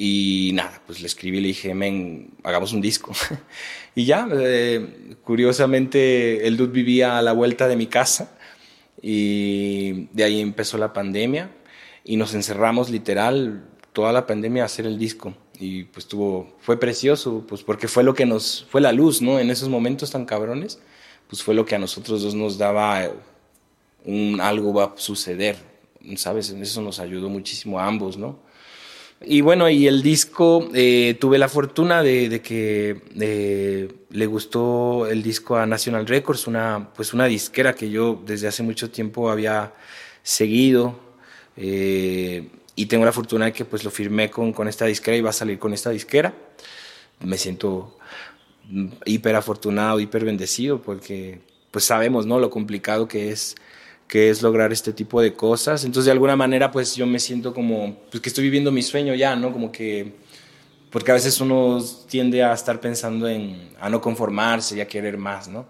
Y 0.00 0.52
nada, 0.54 0.80
pues 0.86 1.00
le 1.00 1.08
escribí 1.08 1.38
y 1.38 1.40
le 1.40 1.48
dije, 1.48 1.74
men, 1.74 2.30
hagamos 2.44 2.72
un 2.72 2.80
disco. 2.80 3.12
y 3.96 4.04
ya, 4.04 4.28
eh, 4.32 5.16
curiosamente, 5.24 6.46
el 6.46 6.56
dude 6.56 6.70
vivía 6.70 7.18
a 7.18 7.22
la 7.22 7.32
vuelta 7.32 7.66
de 7.66 7.74
mi 7.74 7.88
casa 7.88 8.38
y 9.02 10.06
de 10.12 10.22
ahí 10.22 10.40
empezó 10.40 10.78
la 10.78 10.92
pandemia 10.92 11.50
y 12.04 12.16
nos 12.16 12.32
encerramos 12.34 12.90
literal 12.90 13.64
toda 13.92 14.12
la 14.12 14.24
pandemia 14.24 14.62
a 14.62 14.66
hacer 14.66 14.86
el 14.86 15.00
disco. 15.00 15.34
Y 15.58 15.82
pues 15.82 16.06
tuvo 16.06 16.56
fue 16.60 16.78
precioso 16.78 17.44
pues 17.48 17.64
porque 17.64 17.88
fue 17.88 18.04
lo 18.04 18.14
que 18.14 18.24
nos 18.24 18.68
fue 18.70 18.80
la 18.80 18.92
luz 18.92 19.20
no 19.20 19.40
en 19.40 19.50
esos 19.50 19.68
momentos 19.68 20.12
tan 20.12 20.24
cabrones 20.24 20.78
pues 21.26 21.42
fue 21.42 21.52
lo 21.52 21.66
que 21.66 21.74
a 21.74 21.80
nosotros 21.80 22.22
dos 22.22 22.36
nos 22.36 22.58
daba 22.58 23.04
eh, 23.04 23.10
un 24.04 24.40
algo 24.40 24.72
va 24.72 24.84
a 24.84 24.92
suceder 24.94 25.56
sabes 26.14 26.50
eso 26.50 26.80
nos 26.80 27.00
ayudó 27.00 27.28
muchísimo 27.28 27.80
a 27.80 27.86
ambos 27.86 28.16
no 28.16 28.38
y 29.20 29.40
bueno, 29.40 29.68
y 29.68 29.86
el 29.86 30.02
disco, 30.02 30.68
eh, 30.74 31.16
tuve 31.20 31.38
la 31.38 31.48
fortuna 31.48 32.02
de, 32.02 32.40
que 32.42 33.02
eh, 33.20 33.92
le 34.10 34.26
gustó 34.26 35.06
el 35.06 35.22
disco 35.22 35.56
a 35.56 35.66
National 35.66 36.06
Records, 36.06 36.46
una, 36.46 36.90
pues 36.94 37.12
una 37.12 37.26
disquera 37.26 37.74
que 37.74 37.90
yo 37.90 38.22
desde 38.24 38.48
hace 38.48 38.62
mucho 38.62 38.90
tiempo 38.90 39.30
había 39.30 39.74
seguido. 40.22 40.98
eh, 41.56 42.48
y 42.76 42.86
tengo 42.86 43.04
la 43.04 43.10
fortuna 43.12 43.46
de 43.46 43.52
que 43.52 43.64
pues 43.64 43.82
lo 43.82 43.90
firmé 43.90 44.30
con, 44.30 44.52
con 44.52 44.68
esta 44.68 44.84
disquera 44.86 45.16
y 45.16 45.20
va 45.20 45.30
a 45.30 45.32
salir 45.32 45.58
con 45.58 45.74
esta 45.74 45.90
disquera. 45.90 46.32
Me 47.20 47.36
siento 47.36 47.98
hiper 49.04 49.34
afortunado, 49.34 49.98
hiper 49.98 50.24
bendecido, 50.24 50.80
porque 50.80 51.40
pues 51.72 51.84
sabemos, 51.84 52.24
¿no? 52.26 52.38
Lo 52.38 52.50
complicado 52.50 53.08
que 53.08 53.30
es 53.32 53.56
que 54.08 54.30
es 54.30 54.42
lograr 54.42 54.72
este 54.72 54.92
tipo 54.94 55.20
de 55.20 55.34
cosas. 55.34 55.84
Entonces, 55.84 56.06
de 56.06 56.12
alguna 56.12 56.34
manera, 56.34 56.70
pues 56.72 56.96
yo 56.96 57.06
me 57.06 57.20
siento 57.20 57.52
como, 57.52 57.98
pues 58.10 58.22
que 58.22 58.30
estoy 58.30 58.44
viviendo 58.44 58.72
mi 58.72 58.82
sueño 58.82 59.14
ya, 59.14 59.36
¿no? 59.36 59.52
Como 59.52 59.70
que, 59.70 60.14
porque 60.90 61.10
a 61.10 61.14
veces 61.14 61.38
uno 61.42 61.84
tiende 62.08 62.42
a 62.42 62.54
estar 62.54 62.80
pensando 62.80 63.28
en, 63.28 63.70
a 63.78 63.90
no 63.90 64.00
conformarse 64.00 64.78
y 64.78 64.80
a 64.80 64.88
querer 64.88 65.18
más, 65.18 65.48
¿no? 65.48 65.66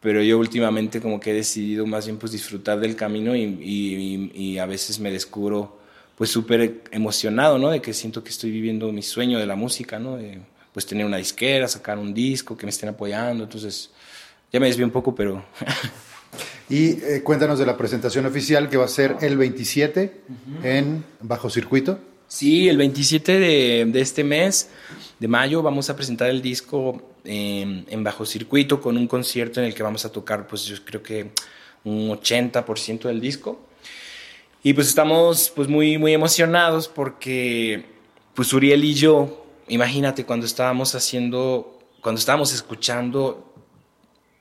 Pero 0.00 0.22
yo 0.22 0.38
últimamente 0.38 1.00
como 1.00 1.18
que 1.18 1.32
he 1.32 1.34
decidido 1.34 1.84
más 1.84 2.06
bien 2.06 2.18
pues 2.18 2.30
disfrutar 2.30 2.78
del 2.78 2.94
camino 2.94 3.34
y, 3.34 4.30
y, 4.32 4.58
a 4.58 4.66
veces 4.66 5.00
me 5.00 5.10
descubro 5.10 5.80
pues 6.16 6.30
súper 6.30 6.84
emocionado, 6.92 7.58
¿no? 7.58 7.70
De 7.70 7.82
que 7.82 7.92
siento 7.92 8.22
que 8.22 8.30
estoy 8.30 8.52
viviendo 8.52 8.92
mi 8.92 9.02
sueño 9.02 9.40
de 9.40 9.46
la 9.46 9.56
música, 9.56 9.98
¿no? 9.98 10.16
De 10.16 10.40
pues 10.72 10.86
tener 10.86 11.04
una 11.04 11.16
disquera, 11.16 11.66
sacar 11.66 11.98
un 11.98 12.14
disco, 12.14 12.56
que 12.56 12.66
me 12.66 12.70
estén 12.70 12.90
apoyando. 12.90 13.42
Entonces, 13.44 13.90
ya 14.52 14.60
me 14.60 14.66
desvié 14.68 14.84
un 14.84 14.92
poco, 14.92 15.12
pero... 15.12 15.44
Y 16.68 17.02
eh, 17.02 17.22
cuéntanos 17.22 17.58
de 17.58 17.66
la 17.66 17.76
presentación 17.76 18.26
oficial 18.26 18.68
que 18.68 18.76
va 18.76 18.84
a 18.84 18.88
ser 18.88 19.16
el 19.20 19.36
27 19.36 20.20
en 20.62 21.04
Bajo 21.20 21.48
Circuito. 21.48 21.98
Sí, 22.26 22.68
el 22.68 22.76
27 22.76 23.38
de, 23.38 23.86
de 23.86 24.00
este 24.02 24.22
mes, 24.22 24.68
de 25.18 25.28
mayo, 25.28 25.62
vamos 25.62 25.88
a 25.88 25.96
presentar 25.96 26.28
el 26.28 26.42
disco 26.42 27.02
eh, 27.24 27.84
en 27.86 28.04
bajo 28.04 28.24
circuito 28.24 28.80
con 28.80 28.96
un 28.96 29.06
concierto 29.06 29.60
en 29.60 29.66
el 29.66 29.74
que 29.74 29.82
vamos 29.82 30.04
a 30.04 30.12
tocar, 30.12 30.46
pues 30.46 30.64
yo 30.64 30.76
creo 30.84 31.02
que 31.02 31.30
un 31.84 32.10
80% 32.10 33.02
del 33.02 33.20
disco. 33.20 33.60
Y 34.62 34.72
pues 34.72 34.88
estamos 34.88 35.52
pues 35.54 35.68
muy, 35.68 35.98
muy 35.98 36.14
emocionados 36.14 36.88
porque 36.88 37.84
pues 38.34 38.52
Uriel 38.52 38.84
y 38.84 38.94
yo, 38.94 39.44
imagínate 39.68 40.24
cuando 40.24 40.46
estábamos 40.46 40.94
haciendo, 40.94 41.78
cuando 42.00 42.18
estábamos 42.18 42.52
escuchando 42.52 43.47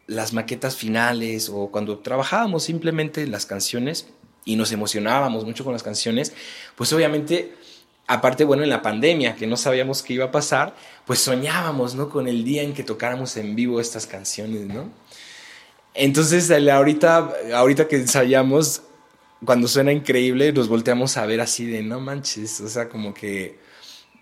las 0.07 0.33
maquetas 0.33 0.75
finales 0.75 1.49
o 1.49 1.69
cuando 1.69 1.99
trabajábamos 1.99 2.63
simplemente 2.63 3.27
las 3.27 3.45
canciones 3.45 4.07
y 4.45 4.55
nos 4.55 4.71
emocionábamos 4.71 5.43
mucho 5.43 5.65
con 5.65 5.73
las 5.73 5.83
canciones, 5.83 6.33
pues 6.75 6.91
obviamente, 6.93 7.53
aparte, 8.07 8.45
bueno, 8.45 8.63
en 8.63 8.69
la 8.69 8.81
pandemia, 8.81 9.35
que 9.35 9.45
no 9.45 9.57
sabíamos 9.57 10.01
qué 10.01 10.13
iba 10.13 10.25
a 10.25 10.31
pasar, 10.31 10.73
pues 11.05 11.19
soñábamos, 11.19 11.95
¿no? 11.95 12.09
Con 12.09 12.29
el 12.29 12.45
día 12.45 12.63
en 12.63 12.73
que 12.73 12.83
tocáramos 12.83 13.35
en 13.35 13.55
vivo 13.55 13.81
estas 13.81 14.07
canciones, 14.07 14.61
¿no? 14.67 14.89
Entonces, 15.93 16.49
ahorita, 16.49 17.33
ahorita 17.53 17.89
que 17.89 17.97
ensayamos, 17.97 18.83
cuando 19.43 19.67
suena 19.67 19.91
increíble, 19.91 20.53
nos 20.53 20.69
volteamos 20.69 21.17
a 21.17 21.25
ver 21.25 21.41
así 21.41 21.65
de, 21.65 21.83
no 21.83 21.99
manches, 21.99 22.61
o 22.61 22.69
sea, 22.69 22.87
como 22.87 23.13
que 23.13 23.59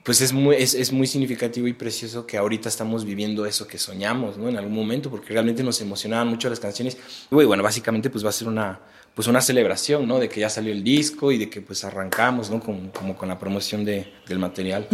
pues 0.06 0.22
es 0.22 0.34
muy, 0.34 0.56
es, 0.58 0.76
es 0.76 0.94
muy 0.94 1.08
significativo 1.08 1.68
y 1.68 1.74
precioso 1.74 2.28
que 2.28 2.38
ahorita 2.38 2.70
estamos 2.70 3.04
viviendo 3.06 3.44
eso 3.48 3.68
que 3.68 3.80
soñamos, 3.80 4.38
¿no? 4.38 4.48
En 4.48 4.56
algún 4.56 4.76
momento, 4.76 5.10
porque 5.10 5.34
realmente 5.34 5.64
nos 5.64 5.82
emocionaban 5.82 6.28
mucho 6.28 6.48
las 6.48 6.60
canciones. 6.60 6.96
Y 7.32 7.36
bueno, 7.44 7.64
básicamente 7.64 8.12
pues 8.12 8.24
va 8.24 8.30
a 8.30 8.32
ser 8.32 8.48
una, 8.48 8.80
pues 9.16 9.28
una 9.28 9.42
celebración, 9.42 10.08
¿no? 10.08 10.20
De 10.20 10.30
que 10.30 10.42
ya 10.42 10.50
salió 10.50 10.72
el 10.72 10.84
disco 10.84 11.32
y 11.32 11.40
de 11.40 11.50
que 11.50 11.60
pues 11.60 11.84
arrancamos, 11.84 12.52
¿no? 12.52 12.60
Como, 12.60 12.92
como 12.92 13.18
con 13.18 13.30
la 13.30 13.40
promoción 13.40 13.84
de, 13.84 14.14
del 14.28 14.38
material. 14.38 14.88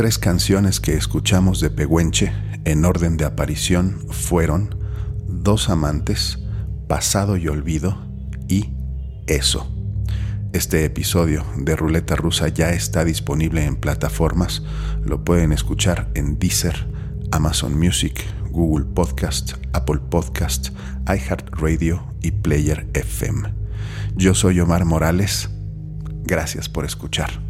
Tres 0.00 0.18
canciones 0.18 0.80
que 0.80 0.94
escuchamos 0.94 1.60
de 1.60 1.68
Pehuenche 1.68 2.32
en 2.64 2.86
orden 2.86 3.18
de 3.18 3.26
aparición 3.26 4.06
fueron 4.08 4.74
Dos 5.28 5.68
amantes, 5.68 6.38
Pasado 6.88 7.36
y 7.36 7.48
Olvido 7.48 7.98
y 8.48 8.70
Eso. 9.26 9.70
Este 10.54 10.86
episodio 10.86 11.44
de 11.58 11.76
Ruleta 11.76 12.16
Rusa 12.16 12.48
ya 12.48 12.70
está 12.70 13.04
disponible 13.04 13.66
en 13.66 13.76
plataformas. 13.76 14.62
Lo 15.04 15.22
pueden 15.22 15.52
escuchar 15.52 16.10
en 16.14 16.38
Deezer, 16.38 16.88
Amazon 17.30 17.78
Music, 17.78 18.24
Google 18.48 18.86
Podcast, 18.86 19.52
Apple 19.74 20.00
Podcast, 20.10 20.70
iHeartRadio 21.06 22.14
y 22.22 22.30
Player 22.30 22.88
FM. 22.94 23.52
Yo 24.16 24.34
soy 24.34 24.60
Omar 24.60 24.86
Morales. 24.86 25.50
Gracias 26.24 26.70
por 26.70 26.86
escuchar. 26.86 27.49